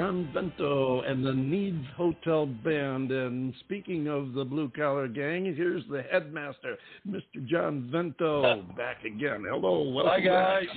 [0.05, 3.11] John Vento and the Nieds Hotel Band.
[3.11, 6.77] And speaking of the blue collar gang, here's the headmaster,
[7.09, 7.47] Mr.
[7.47, 9.45] John Vento, back again.
[9.49, 10.67] Hello, welcome Hi, guys.
[10.67, 10.77] back.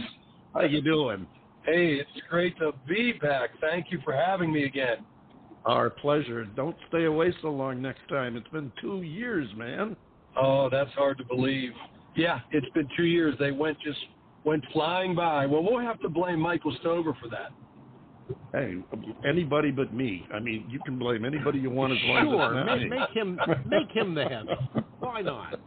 [0.53, 1.27] How you doing?
[1.65, 3.49] Hey, it's great to be back.
[3.59, 4.99] Thank you for having me again.
[5.65, 6.45] Our pleasure.
[6.45, 8.37] Don't stay away so long next time.
[8.37, 9.97] It's been two years, man.
[10.41, 11.71] Oh, that's hard to believe.
[12.15, 13.35] Yeah, it's been two years.
[13.39, 13.99] They went just
[14.45, 15.47] went flying by.
[15.47, 17.51] Well, we'll have to blame Michael Stover for that.
[18.53, 18.75] Hey,
[19.27, 20.25] anybody but me.
[20.33, 22.89] I mean, you can blame anybody you want as long Sure, as it's not make,
[22.89, 22.97] me.
[22.99, 24.45] make him make him the head.
[24.99, 25.59] Why not?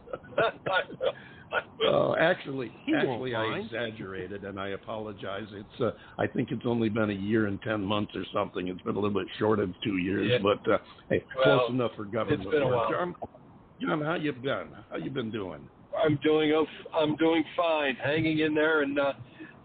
[1.83, 3.65] Well, actually, He actually, I mind.
[3.65, 5.47] exaggerated, and I apologize.
[5.51, 8.67] It's, uh, I think it's only been a year and ten months or something.
[8.69, 10.37] It's been a little bit short of two years, Yeah.
[10.41, 10.77] but uh,
[11.09, 12.89] hey, Well, close enough for government it's been a work.
[12.89, 12.91] while.
[12.91, 13.15] John,
[13.81, 14.67] John, how you been?
[14.89, 15.67] How you been doing?
[16.01, 16.65] I'm doing oh,
[16.97, 19.13] I'm doing fine, hanging in there, and uh,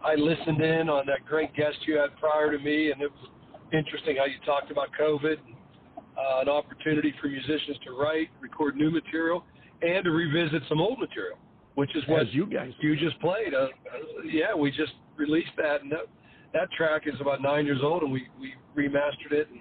[0.07, 3.30] I listened in on that great guest you had prior to me, and it was
[3.72, 8.92] interesting how you talked about COVID, uh, an opportunity for musicians to write, record new
[8.92, 9.44] material,
[9.82, 11.36] and to revisit some old material,
[11.74, 13.52] which is what As you guys, you just played.
[13.52, 13.68] Uh, uh,
[14.24, 16.07] yeah, we just released that, and that,
[16.54, 19.59] that track is about nine years old, and we, we remastered it and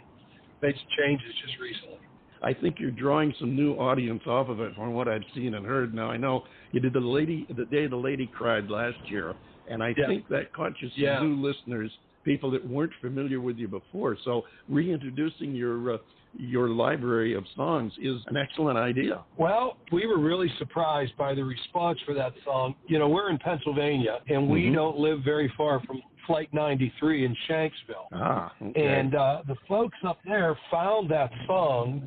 [0.62, 1.98] made some changes just recently.
[2.44, 5.66] I think you're drawing some new audience off of it from what I've seen and
[5.66, 5.96] heard.
[5.96, 9.34] Now I know you did the lady, the day the lady cried last year,
[9.70, 10.08] and I Yeah.
[10.08, 11.20] think that caught you some Yeah.
[11.22, 11.92] new listeners,
[12.24, 14.16] people that weren't familiar with you before.
[14.24, 15.98] So reintroducing your uh,
[16.38, 19.24] your library of songs is an excellent idea.
[19.38, 22.76] Well, we were really surprised by the response for that song.
[22.88, 24.74] You know, we're in Pennsylvania, and we Mhm.
[24.74, 28.08] don't live very far from Flight 93 in Shanksville.
[28.12, 28.86] Ah, okay.
[29.00, 32.02] And uh, the folks up there found that song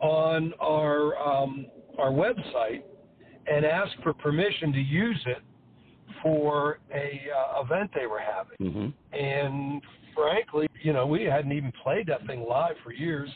[0.00, 1.66] on our um,
[1.98, 2.82] our website
[3.46, 5.38] and asked for permission to use it
[6.22, 8.72] for a uh, event they were having.
[8.72, 9.82] hmm And
[10.14, 13.28] frankly, you know, we hadn't even played that thing live for years,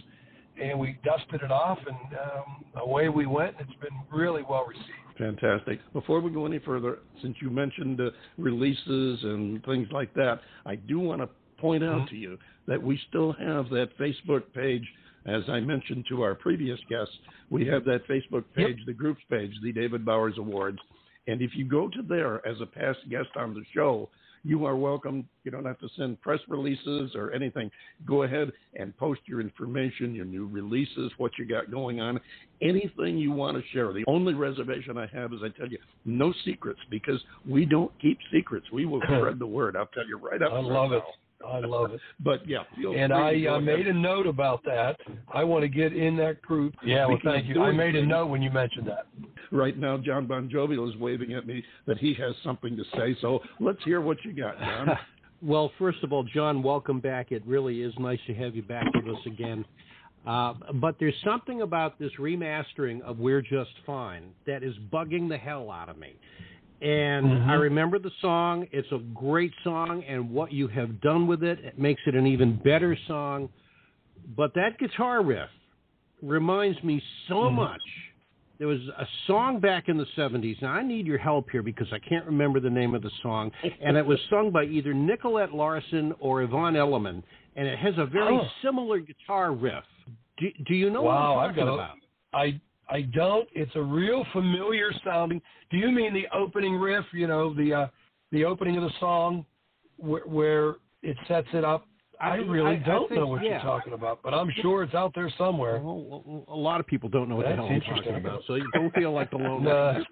[0.60, 3.56] and we dusted it off, and um, away we went.
[3.58, 4.86] And it's been really well received.
[5.18, 5.80] Fantastic.
[5.92, 10.76] Before we go any further, since you mentioned uh, releases and things like that, I
[10.76, 11.28] do want to
[11.58, 12.08] point out Mhm.
[12.10, 14.86] to you that we still have that Facebook page.
[15.24, 17.16] As I mentioned to our previous guests,
[17.50, 18.66] we have that Facebook Yep.
[18.66, 20.78] page, the groups page, the David Bowers Awards.
[21.26, 24.08] And if you go to there as a past guest on the show,
[24.46, 25.28] you are welcome.
[25.42, 27.68] You don't have to send press releases or anything.
[28.06, 32.20] Go ahead and post your information, your new releases, what you got going on,
[32.62, 33.92] anything you want to share.
[33.92, 38.18] The only reservation I have is I tell you, no secrets because we don't keep
[38.32, 38.66] secrets.
[38.72, 39.76] We will spread the word.
[39.76, 40.52] I'll tell you right up.
[40.52, 41.02] I love it.
[41.42, 41.48] Now.
[41.48, 42.00] I love it.
[42.20, 44.96] But yeah, feel And I uh, made a note about that.
[45.32, 46.74] I want to get in that group.
[46.84, 47.62] Yeah, well, thank you.
[47.62, 49.06] I made a note when you mentioned that.
[49.52, 49.96] right now.
[49.98, 53.16] John Bon Jovial is waving at me that he has something to say.
[53.20, 54.88] So let's hear what you got, John.
[55.42, 57.30] Well, first of all, John, welcome back.
[57.30, 59.66] It really is nice to have you back with us again.
[60.26, 65.36] Uh, but there's something about this remastering of We're Just Fine that is bugging the
[65.36, 66.16] hell out of me.
[66.82, 67.48] And Mhm.
[67.48, 68.68] I remember the song.
[68.70, 72.26] It's a great song, and what you have done with it, it makes it an
[72.26, 73.48] even better song.
[74.36, 75.48] But that guitar riff
[76.22, 77.54] reminds me so Mhm.
[77.54, 77.82] much.
[78.58, 81.92] There was a song back in the 70s, and I need your help here because
[81.92, 83.52] I can't remember the name of the song.
[83.80, 87.22] And it was sung by either Nicolette Larson or Yvonne Elliman,
[87.54, 88.48] and it has a very Oh.
[88.62, 89.84] similar guitar riff.
[90.38, 91.96] Do, do you know Wow, what I'm I've got a- about?
[92.32, 93.48] I I don't.
[93.54, 95.40] It's a real familiar sounding.
[95.70, 97.04] Do you mean the opening riff?
[97.12, 97.86] You know, the uh,
[98.32, 99.44] the opening of the song
[99.96, 101.86] where, where it sets it up.
[102.18, 103.50] I, I- really I- I don't think- know what yeah.
[103.50, 105.78] you're talking about, but I'm sure it's out there somewhere.
[105.80, 108.16] Well, a lot of people don't know what the That's hell I'm talking interesting.
[108.24, 110.02] about, so you don't feel like the lone No.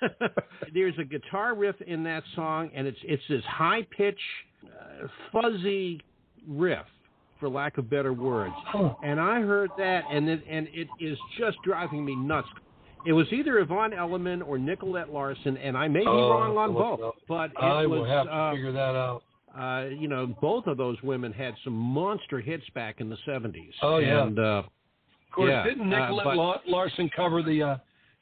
[0.74, 4.18] There's a guitar riff in that song, and it's it's this high pitch,
[4.66, 6.00] uh, fuzzy
[6.46, 6.86] riff,
[7.40, 8.54] for lack of better words.
[9.02, 12.48] And I heard that, and it and it is just driving me nuts.
[13.06, 16.74] It was either Yvonne Elliman or Nicolette Larson, and I may be Oh, wrong on
[16.74, 17.14] both, up.
[17.28, 19.22] but it I was will have to uh, figure that out.
[19.56, 23.70] uh, you know, both of those women had some monster hits back in the 70s.
[23.82, 24.24] Oh, yeah.
[24.24, 27.62] And, uh, Of course, yeah, didn't uh, Nicolette but- Larson cover the?
[27.62, 27.76] Uh,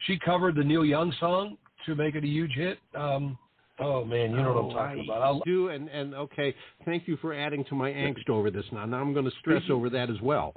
[0.07, 1.57] she covered the Neil Young song
[1.87, 2.79] to make it a huge hit.
[2.95, 3.39] Um,
[3.81, 5.23] oh man, you know what I'm Oh, talking I about.
[5.23, 6.55] I'll, do, and, and okay,
[6.85, 8.85] thank you for adding to my angst over this now.
[8.87, 10.55] Now I'm going to stress over that as well.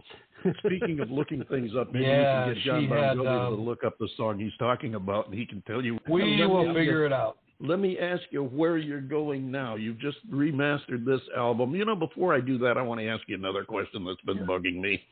[0.65, 3.61] Speaking of looking things up, maybe Yeah, you can get John she had, um, to
[3.61, 5.97] look up the song he's talking about, and he can tell you.
[6.09, 7.37] we Let me will figure it out.
[7.61, 9.75] Let me ask you where you're going now.
[9.75, 11.75] You've just remastered this album.
[11.75, 14.47] You know, before I do that, I want to ask you another question that's been
[14.47, 15.03] bugging me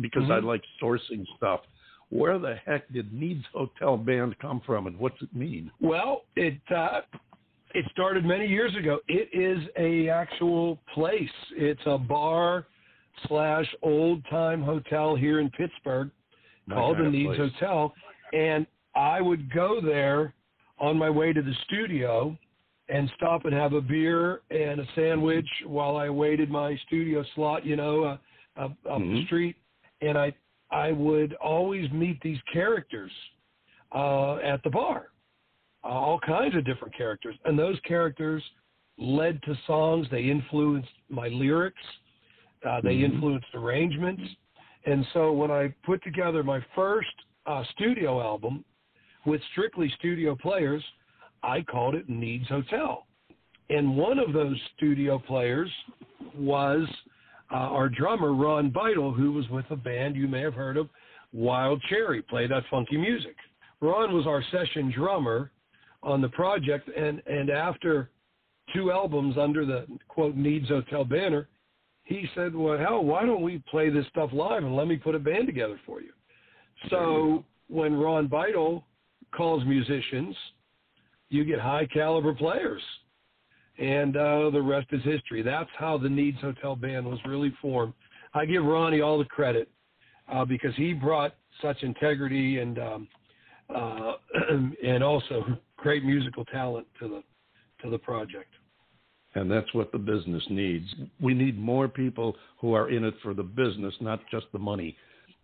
[0.00, 0.44] because I Mhm.
[0.44, 1.62] like sourcing stuff.
[2.10, 5.72] Where the heck did Nieds Hotel Band come from, and what's it mean?
[5.80, 7.00] Well, it uh,
[7.76, 9.00] it started many years ago.
[9.06, 11.28] It is a actual place.
[11.52, 12.66] It's a bar
[13.28, 16.10] slash old time hotel here in Pittsburgh
[16.70, 17.52] called the Nieds place.
[17.52, 17.94] Hotel,
[18.32, 20.34] and I would go there
[20.78, 22.36] on my way to the studio
[22.88, 27.66] and stop and have a beer and a sandwich while I waited my studio slot,
[27.66, 28.18] you know, uh,
[28.56, 29.26] up, up the Mhm.
[29.26, 29.56] street,
[30.00, 30.32] and I
[30.70, 33.12] I would always meet these characters
[33.92, 35.10] uh, at the bar,
[35.86, 38.42] all kinds of different characters, and those characters
[38.98, 40.06] led to songs.
[40.10, 41.82] They influenced my lyrics.
[42.64, 43.04] Uh, they Mhm.
[43.04, 44.22] influenced arrangements.
[44.86, 47.12] And so when I put together my first
[47.46, 48.64] uh, studio album
[49.24, 50.82] with strictly studio players,
[51.42, 53.06] I called it Nieds Hotel.
[53.70, 55.70] And one of those studio players
[56.34, 56.88] was
[57.52, 60.88] uh, our drummer, Ron Beitle, who was with a band you may have heard of,
[61.32, 63.36] Wild Cherry, play that funky music.
[63.80, 65.52] Ron was our session drummer
[66.06, 68.10] on the project, and, and after
[68.72, 71.48] two albums under the quote Nieds Hotel banner,
[72.04, 75.16] he said, "Well, hell, why don't we play this stuff live and let me put
[75.16, 76.12] a band together for you?"
[76.90, 78.84] So when Ron Beitle
[79.34, 80.36] calls musicians,
[81.28, 82.82] you get high caliber players,
[83.78, 85.42] and uh, the rest is history.
[85.42, 87.94] That's how the Nieds Hotel band was really formed.
[88.32, 89.68] I give Ronnie all the credit
[90.32, 93.08] uh, because he brought such integrity and um,
[93.74, 94.12] uh,
[94.84, 97.22] and also great musical talent to the
[97.82, 98.52] to the project.
[99.34, 100.86] And that's what the business needs.
[101.20, 104.96] We need more people who are in it for the business, not just the money.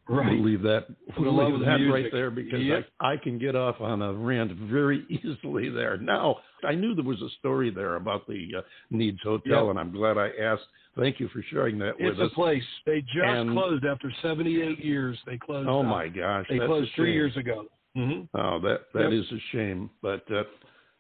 [0.09, 0.33] Right.
[0.33, 0.87] We'll leave that,
[1.19, 1.93] we'll love leave that music.
[1.95, 2.87] right there because Yep.
[3.01, 5.97] I, I can get off on a rant very easily there.
[5.99, 6.37] Now,
[6.67, 8.63] I knew there was a story there about the uh,
[8.93, 9.71] Nieds Hotel, Yep.
[9.71, 10.63] and I'm glad I asked.
[10.99, 12.65] Thank you for sharing that It's with a place.
[12.87, 15.17] They just And- closed after 78 years.
[15.27, 15.69] They closed.
[15.69, 17.67] Oh my gosh, They closed three years ago.
[17.95, 19.13] Hmm Oh, that that Yep.
[19.13, 19.91] is a shame.
[20.01, 20.45] But uh,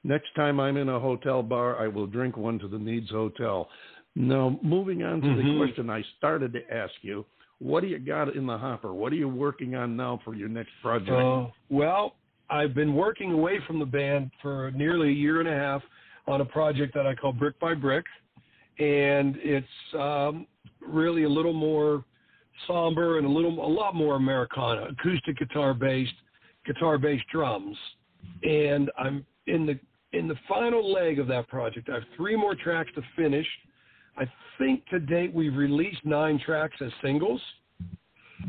[0.04, 3.68] next time I'm in a hotel bar, I will drink one to the Nieds Hotel.
[4.14, 5.56] Now, moving on to the Mhm.
[5.56, 7.24] question I started to ask you,
[7.60, 8.92] what do you got in the hopper?
[8.92, 11.10] What are you working on now for your next project?
[11.10, 12.16] Uh, well,
[12.50, 15.82] I've been working away from the band for nearly a year and a half
[16.26, 18.04] on a project that I call Brick by Brick,
[18.78, 20.46] and it's um,
[20.80, 22.04] really a little more
[22.66, 26.12] somber and a little a lot more Americana, acoustic guitar based,
[26.66, 27.76] guitar based drums,
[28.42, 29.78] and I'm in the
[30.12, 31.88] in the final leg of that project.
[31.88, 33.46] I have three more tracks to finish.
[34.16, 34.24] I
[34.58, 37.40] think to date we've released nine tracks as singles.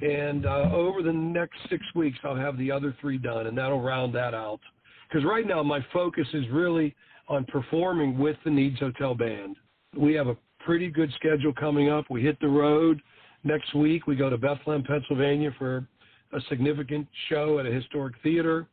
[0.01, 3.81] And uh, over the next six weeks, I'll have the other three done, and that'll
[3.81, 4.59] round that out.
[5.07, 6.95] Because right now, my focus is really
[7.29, 9.55] on performing with the Nieds Hotel Band.
[9.95, 10.35] We have a
[10.65, 12.05] pretty good schedule coming up.
[12.09, 13.01] We hit the road
[13.43, 14.07] next week.
[14.07, 15.87] We go to Bethlehem, Pennsylvania for
[16.33, 18.67] a significant show at a historic theater,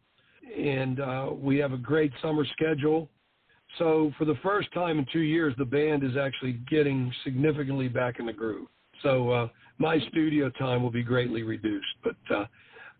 [0.56, 3.08] and uh, we have a great summer schedule.
[3.78, 8.18] So, for the first time in two years, the band is actually getting significantly back
[8.18, 8.66] in the groove.
[9.02, 9.48] So, uh,
[9.78, 12.46] my studio time will be greatly reduced, but uh,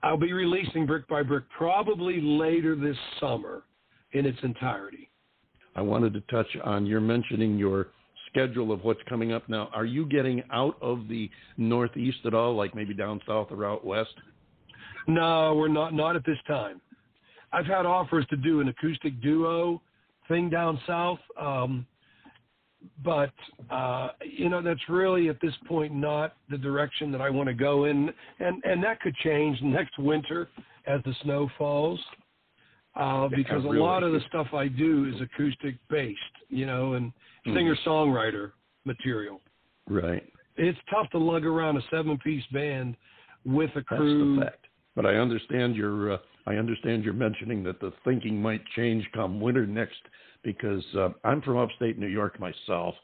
[0.02, 3.64] I'll be releasing Brick by Brick probably later this summer
[4.12, 5.11] in its entirety.
[5.76, 7.88] I wanted to touch on your mentioning your
[8.30, 9.68] schedule of what's coming up now.
[9.74, 13.84] Are you getting out of the Northeast at all, like maybe down south or out
[13.84, 14.14] west?
[15.11, 16.80] No, we're not not at this time.
[17.52, 19.82] I've had offers to do an acoustic duo
[20.28, 21.84] thing down south, um,
[23.04, 23.32] but
[23.70, 27.54] uh, you know that's really at this point not the direction that I want to
[27.54, 30.48] go in, and and that could change next winter
[30.86, 32.00] as the snow falls,
[32.94, 33.78] uh, because really.
[33.78, 37.12] a lot of the stuff I do is acoustic based, you know, and
[37.44, 38.52] singer songwriter
[38.84, 39.40] material.
[39.88, 40.22] Right.
[40.56, 42.96] It's tough to lug around a seven piece band
[43.44, 44.36] with a That's crew.
[44.36, 44.66] the fact.
[44.97, 49.41] But I understand your uh, I understand you're mentioning that the thinking might change come
[49.41, 50.01] winter next
[50.43, 52.95] because uh, I'm from upstate New York myself.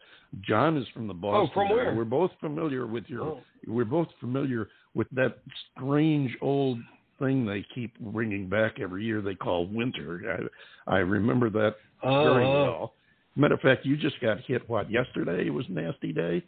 [0.42, 1.50] John is from the Boston.
[1.50, 1.94] Oh, from where?
[1.94, 3.22] We're both familiar with your.
[3.22, 3.40] Oh.
[3.66, 5.38] We're both familiar with that
[5.76, 6.78] strange old
[7.18, 9.22] thing they keep bringing back every year.
[9.22, 10.48] They call winter.
[10.86, 12.62] I, I remember that very Uh-huh.
[12.64, 12.92] well.
[13.36, 14.68] Matter of fact, you just got hit.
[14.68, 15.50] What yesterday?
[15.50, 16.42] Was nasty day.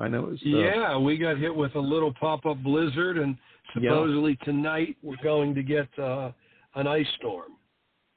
[0.00, 0.30] I know.
[0.32, 3.36] It's, uh, Yeah, we got hit with a little pop-up blizzard, and
[3.76, 3.90] Yeah.
[3.90, 6.32] supposedly tonight we're going to get uh,
[6.74, 7.52] an ice storm.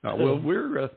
[0.04, 0.88] Uh, well, we're uh,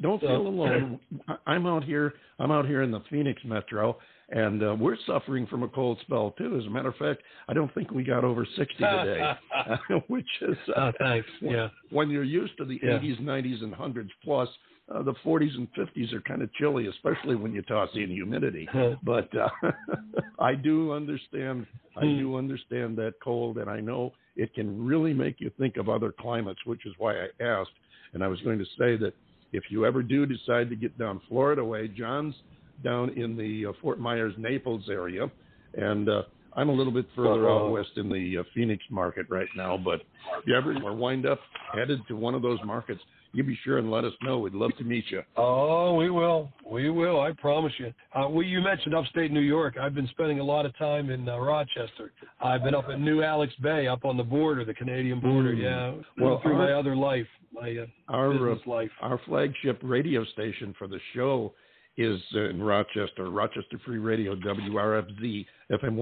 [0.00, 1.00] don't So- feel alone.
[1.28, 2.14] I- I'm out here.
[2.38, 3.98] I'm out here in the Phoenix metro,
[4.30, 6.56] and uh, we're suffering from a cold spell too.
[6.58, 9.32] As a matter of fact, I don't think we got over 60 today,
[10.08, 11.28] which is uh, Uh, thanks.
[11.40, 11.68] Yeah.
[11.90, 12.98] when you're used to the Yeah.
[12.98, 14.48] 80s, 90s, and hundreds plus.
[14.92, 18.68] Uh, the 40s and 50s are kind of chilly, especially when you toss in humidity.
[19.04, 19.48] But uh,
[20.38, 21.66] I do understand.
[21.96, 22.18] I Hmm.
[22.18, 26.10] do understand that cold, and I know it can really make you think of other
[26.10, 27.70] climates, which is why I asked.
[28.14, 29.14] And I was going to say that
[29.52, 32.34] if you ever do decide to get down Florida way, John's
[32.82, 35.30] down in the uh, Fort Myers, Naples area,
[35.74, 36.22] and uh,
[36.56, 37.66] I'm a little bit further Uh-huh.
[37.66, 40.00] out west in the uh, Phoenix market right now, but
[40.38, 41.40] if you ever wind up
[41.72, 43.00] headed to one of those markets,
[43.32, 44.38] you be sure and let us know.
[44.38, 45.22] We'd love to meet you.
[45.36, 46.50] Oh, we will.
[46.70, 47.20] We will.
[47.20, 47.92] I promise you.
[48.14, 49.76] Uh, well, you mentioned upstate New York.
[49.80, 52.12] I've been spending a lot of time in uh, Rochester.
[52.42, 55.54] I've been up at New Alex Bay, up on the border, the Canadian border.
[55.54, 55.62] Mm.
[55.62, 56.24] Yeah.
[56.24, 58.90] Well, through our- my other life, my uh, Our uh, business life.
[59.00, 61.52] our flagship radio station for the show
[61.98, 65.96] is uh, in Rochester, Rochester Free Radio, WRFZ FM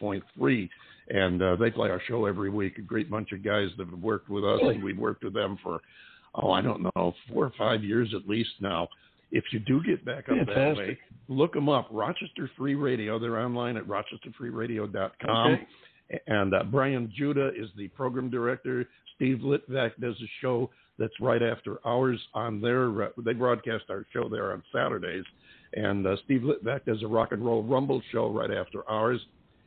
[0.00, 0.68] 106.3,
[1.08, 2.78] and uh, they play our show every week.
[2.78, 5.58] A great bunch of guys that have worked with us, and we've worked with them
[5.62, 5.80] for
[6.34, 8.88] oh, I don't know, four or five years at least now.
[9.30, 11.88] If you do get back up that way, look them up.
[11.90, 13.18] Rochester Free Radio.
[13.18, 15.52] They're online at rochesterfreeradio.com.
[15.52, 15.66] Okay.
[16.28, 18.86] And uh, Brian Judah is the program director.
[19.16, 23.04] Steve Litvak does a show that's right after ours on their.
[23.04, 25.24] Uh, they broadcast our show there on Saturdays,
[25.74, 29.20] and uh, Steve Litvak does a rock and roll rumble show right after ours,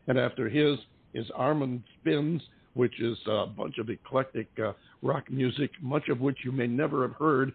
[0.07, 0.77] and after his
[1.13, 2.41] is Armand Spins,
[2.77, 4.71] which is a bunch of eclectic uh,
[5.01, 7.51] rock music, much of which you may never have heard,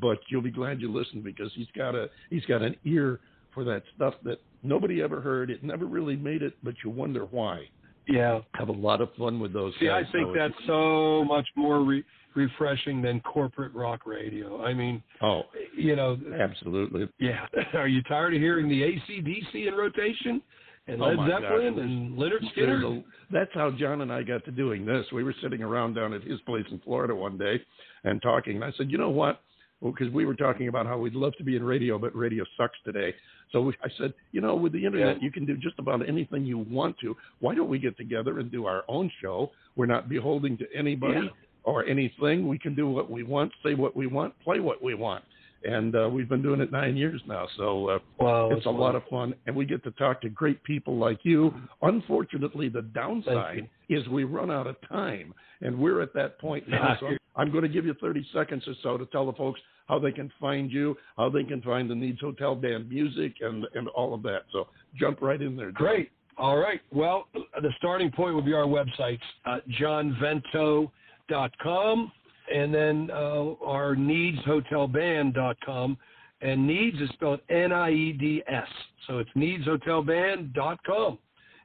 [0.00, 3.18] but you'll be glad you listened because he's got a he's got an ear
[3.54, 5.50] for that stuff that nobody ever heard.
[5.50, 7.68] It never really made it, but you wonder why
[8.08, 8.40] Yeah.
[8.54, 11.80] have a lot of fun with those See, I think so that's so much more
[11.82, 12.04] re-
[12.34, 14.62] refreshing than corporate rock radio.
[14.62, 15.42] I mean, oh,
[15.74, 17.08] you know, absolutely.
[17.18, 17.46] yeah.
[17.74, 20.42] Are you tired of hearing the ACDC in rotation
[20.88, 22.98] and Oh Led Zeppelin and Lynyrd Skynyrd?
[22.98, 25.04] a- that's how John and I got to doing this.
[25.12, 27.60] We were sitting around down at his place in Florida one day
[28.04, 28.56] and talking.
[28.56, 29.40] And I said, you know what?
[29.80, 32.44] Well, because we were talking about how we'd love to be in radio, but radio
[32.56, 33.14] sucks today.
[33.52, 35.22] So we, I said, you know, with the internet, Yeah.
[35.22, 37.14] you can do just about anything you want to.
[37.40, 39.50] Why don't we get together and do our own show?
[39.76, 41.28] We're not beholden to anybody Yeah.
[41.64, 42.48] or anything.
[42.48, 45.22] We can do what we want, say what we want, play what we want.
[45.66, 47.48] And uh, we've been doing it nine years now.
[47.56, 50.62] So uh, Wow, it's a lot of fun, and we get to talk to great
[50.62, 51.52] people like you.
[51.82, 56.96] Unfortunately, the downside is we run out of time, and we're at that point now.
[57.06, 59.98] So I'm going to give you 30 seconds or so to tell the folks how
[59.98, 63.88] they can find you, how they can find the Nieds Hotel Band music, and and
[63.88, 64.42] all of that.
[64.52, 65.72] So jump right in there.
[65.72, 65.74] John.
[65.74, 66.10] Great.
[66.38, 66.80] All right.
[66.92, 72.12] Well, the starting point would be our websites, uh, johnvento.com,
[72.54, 75.96] and then uh, our niedshotelband.com.
[76.42, 78.68] And nieds is spelled N-I-E-D-S.
[79.06, 81.18] So it's niedshotelband.com.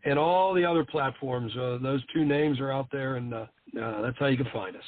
[0.03, 3.45] And all the other platforms, uh, those two names are out there, and uh,
[3.79, 4.84] uh, that's how you can find us.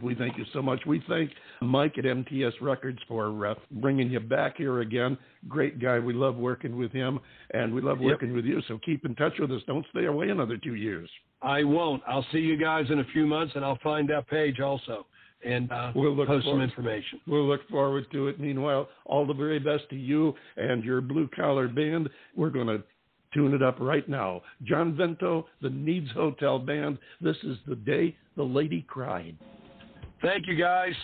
[0.00, 0.80] We thank you so much.
[0.86, 5.18] We thank Mike at MTS Records for uh, bringing you back here again.
[5.48, 5.98] Great guy.
[5.98, 7.18] We love working with him,
[7.52, 8.06] and we love Yep.
[8.06, 8.62] working with you.
[8.68, 9.60] So keep in touch with us.
[9.66, 11.10] Don't stay away another two years.
[11.42, 12.02] I won't.
[12.06, 15.04] I'll see you guys in a few months, and I'll find that page also
[15.44, 17.20] and uh, We'll look post some information.
[17.26, 18.40] We'll look forward to it.
[18.40, 22.08] Meanwhile, all the very best to you and your blue collar band.
[22.36, 22.82] We're going to
[23.32, 24.42] tune it up right now.
[24.64, 26.98] John Vento, the Nieds Hotel Band.
[27.20, 29.36] This is the day the lady cried.
[30.22, 30.94] Thank you, guys.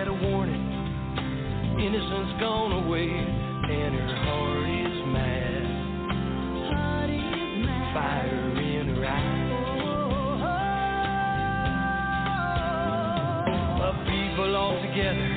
[0.00, 0.64] Had a warning.
[1.78, 5.64] Innocence gone away, and her heart is mad.
[7.92, 9.50] Fire in her eyes.
[13.84, 15.28] A people all together,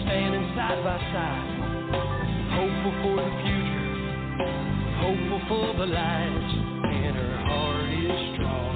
[0.00, 1.48] standing side by side,
[2.56, 3.92] hopeful for the future,
[5.04, 6.50] hopeful for the light,
[6.88, 8.71] and her heart is strong.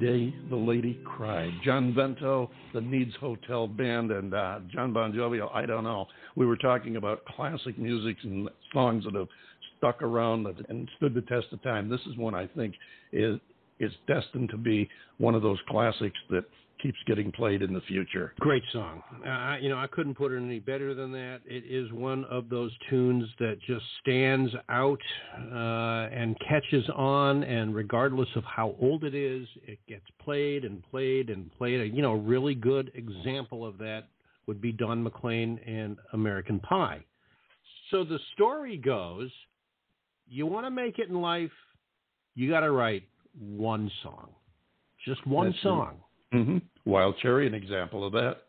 [0.00, 1.52] Day the Lady Cried.
[1.62, 5.50] John Vento, the Nieds Hotel Band, and uh, John Bon Jovial.
[5.52, 6.06] I don't know.
[6.36, 9.28] We were talking about classic music and songs that have
[9.76, 11.90] stuck around and stood the test of time.
[11.90, 12.74] This is one I think
[13.12, 13.38] is
[13.80, 16.44] is destined to be one of those classics that
[16.82, 18.32] keeps getting played in the future.
[18.40, 19.02] Great song.
[19.26, 21.40] Uh, you know, I couldn't put it any better than that.
[21.44, 25.00] It is one of those tunes that just stands out
[25.36, 30.82] uh, and catches on, and regardless of how old it is, it gets played and
[30.90, 31.94] played and played.
[31.94, 34.08] You know, a really good example of that
[34.46, 37.04] would be Don McLean and American Pie.
[37.90, 39.30] So the story goes
[40.32, 41.50] you want to make it in life,
[42.36, 43.02] you got to write
[43.40, 44.28] one song,
[45.06, 45.96] just one That's song.
[46.32, 48.42] hmm Wild Cherry, an example of that.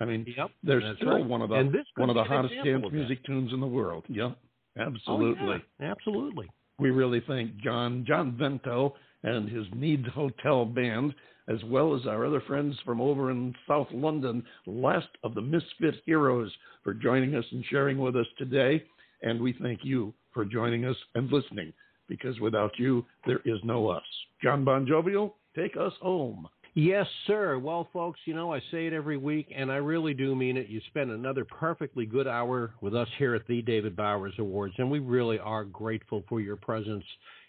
[0.00, 1.24] I mean, Yep, they're still right.
[1.24, 4.04] one of the one of the hottest dance music tunes in the world.
[4.08, 4.36] Yep,
[4.78, 5.62] Oh, absolutely.
[5.80, 6.50] yeah, absolutely.
[6.78, 11.14] We really thank John John Vento and his Nieds Hotel Band,
[11.48, 16.02] as well as our other friends from over in South London, Last of the Misfit
[16.04, 16.52] Heroes,
[16.84, 18.84] for joining us and sharing with us today.
[19.22, 21.72] And we thank you for joining us and listening
[22.08, 24.02] because without you, there is no us.
[24.42, 26.48] John Bon Jovial, take us home.
[26.74, 27.58] Yes, sir.
[27.58, 30.68] Well, folks, you know, I say it every week, and I really do mean it.
[30.68, 34.90] You spend another perfectly good hour with us here at the David Bowers Awards, and
[34.90, 37.04] we really are grateful for your presence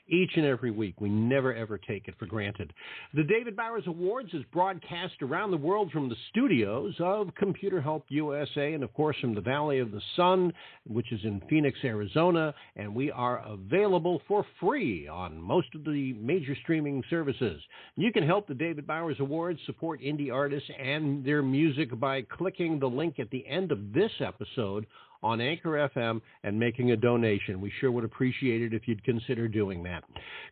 [0.08, 1.00] each and every week.
[1.00, 2.74] We never, ever take it for granted.
[3.14, 8.06] The David Bowers Awards is broadcast around the world from the studios of Computer Help
[8.10, 10.54] USA and, of course, from the Valley of the Sun,
[10.88, 12.54] which is in Phoenix, Arizona.
[12.76, 17.62] And we are available for free on most of the major streaming services.
[17.96, 22.80] You can help the David Bowers Awards support indie artists and their music by clicking
[22.80, 24.86] the link at the end of this episode
[25.24, 27.62] on Anchor FM and making a donation.
[27.62, 30.04] We sure would appreciate it if you'd consider doing that.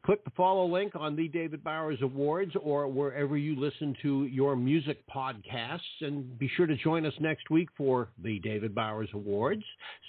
[0.06, 4.56] Click the follow link on the David Bowers Awards or wherever you listen to your
[4.56, 5.80] music podcasts.
[6.02, 9.64] And be sure to join us next week for the David Bowers Awards,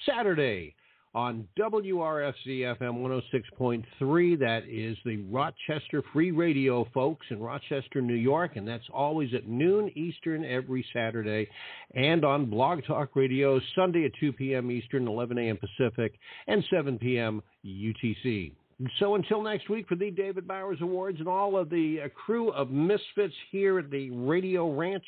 [0.05, 0.75] Saturday
[1.15, 3.23] on WRFZ FM
[3.61, 4.39] 106.3.
[4.39, 9.47] That is the Rochester Free Radio, folks, in Rochester, New York, and that's always at
[9.47, 11.49] noon Eastern every Saturday,
[11.95, 14.71] and on Blog Talk Radio Sunday at 2 p.m.
[14.71, 15.57] Eastern, 11 a.m.
[15.57, 17.43] Pacific, and 7 p.m.
[17.65, 18.53] UTC.
[18.99, 22.51] So until next week for the David Bowers Awards and all of the uh, crew
[22.51, 25.05] of misfits here at the Radio Ranch,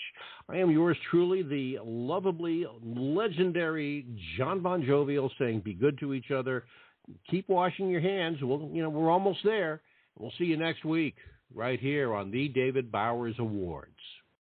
[0.49, 4.07] I am yours truly, the lovably legendary
[4.39, 6.65] John Bon Jovial, saying, "Be good to each other,
[7.31, 9.83] keep washing your hands." Well, you know we're almost there.
[10.19, 11.17] We'll see you next week
[11.55, 13.93] right here on the David Bowers Awards.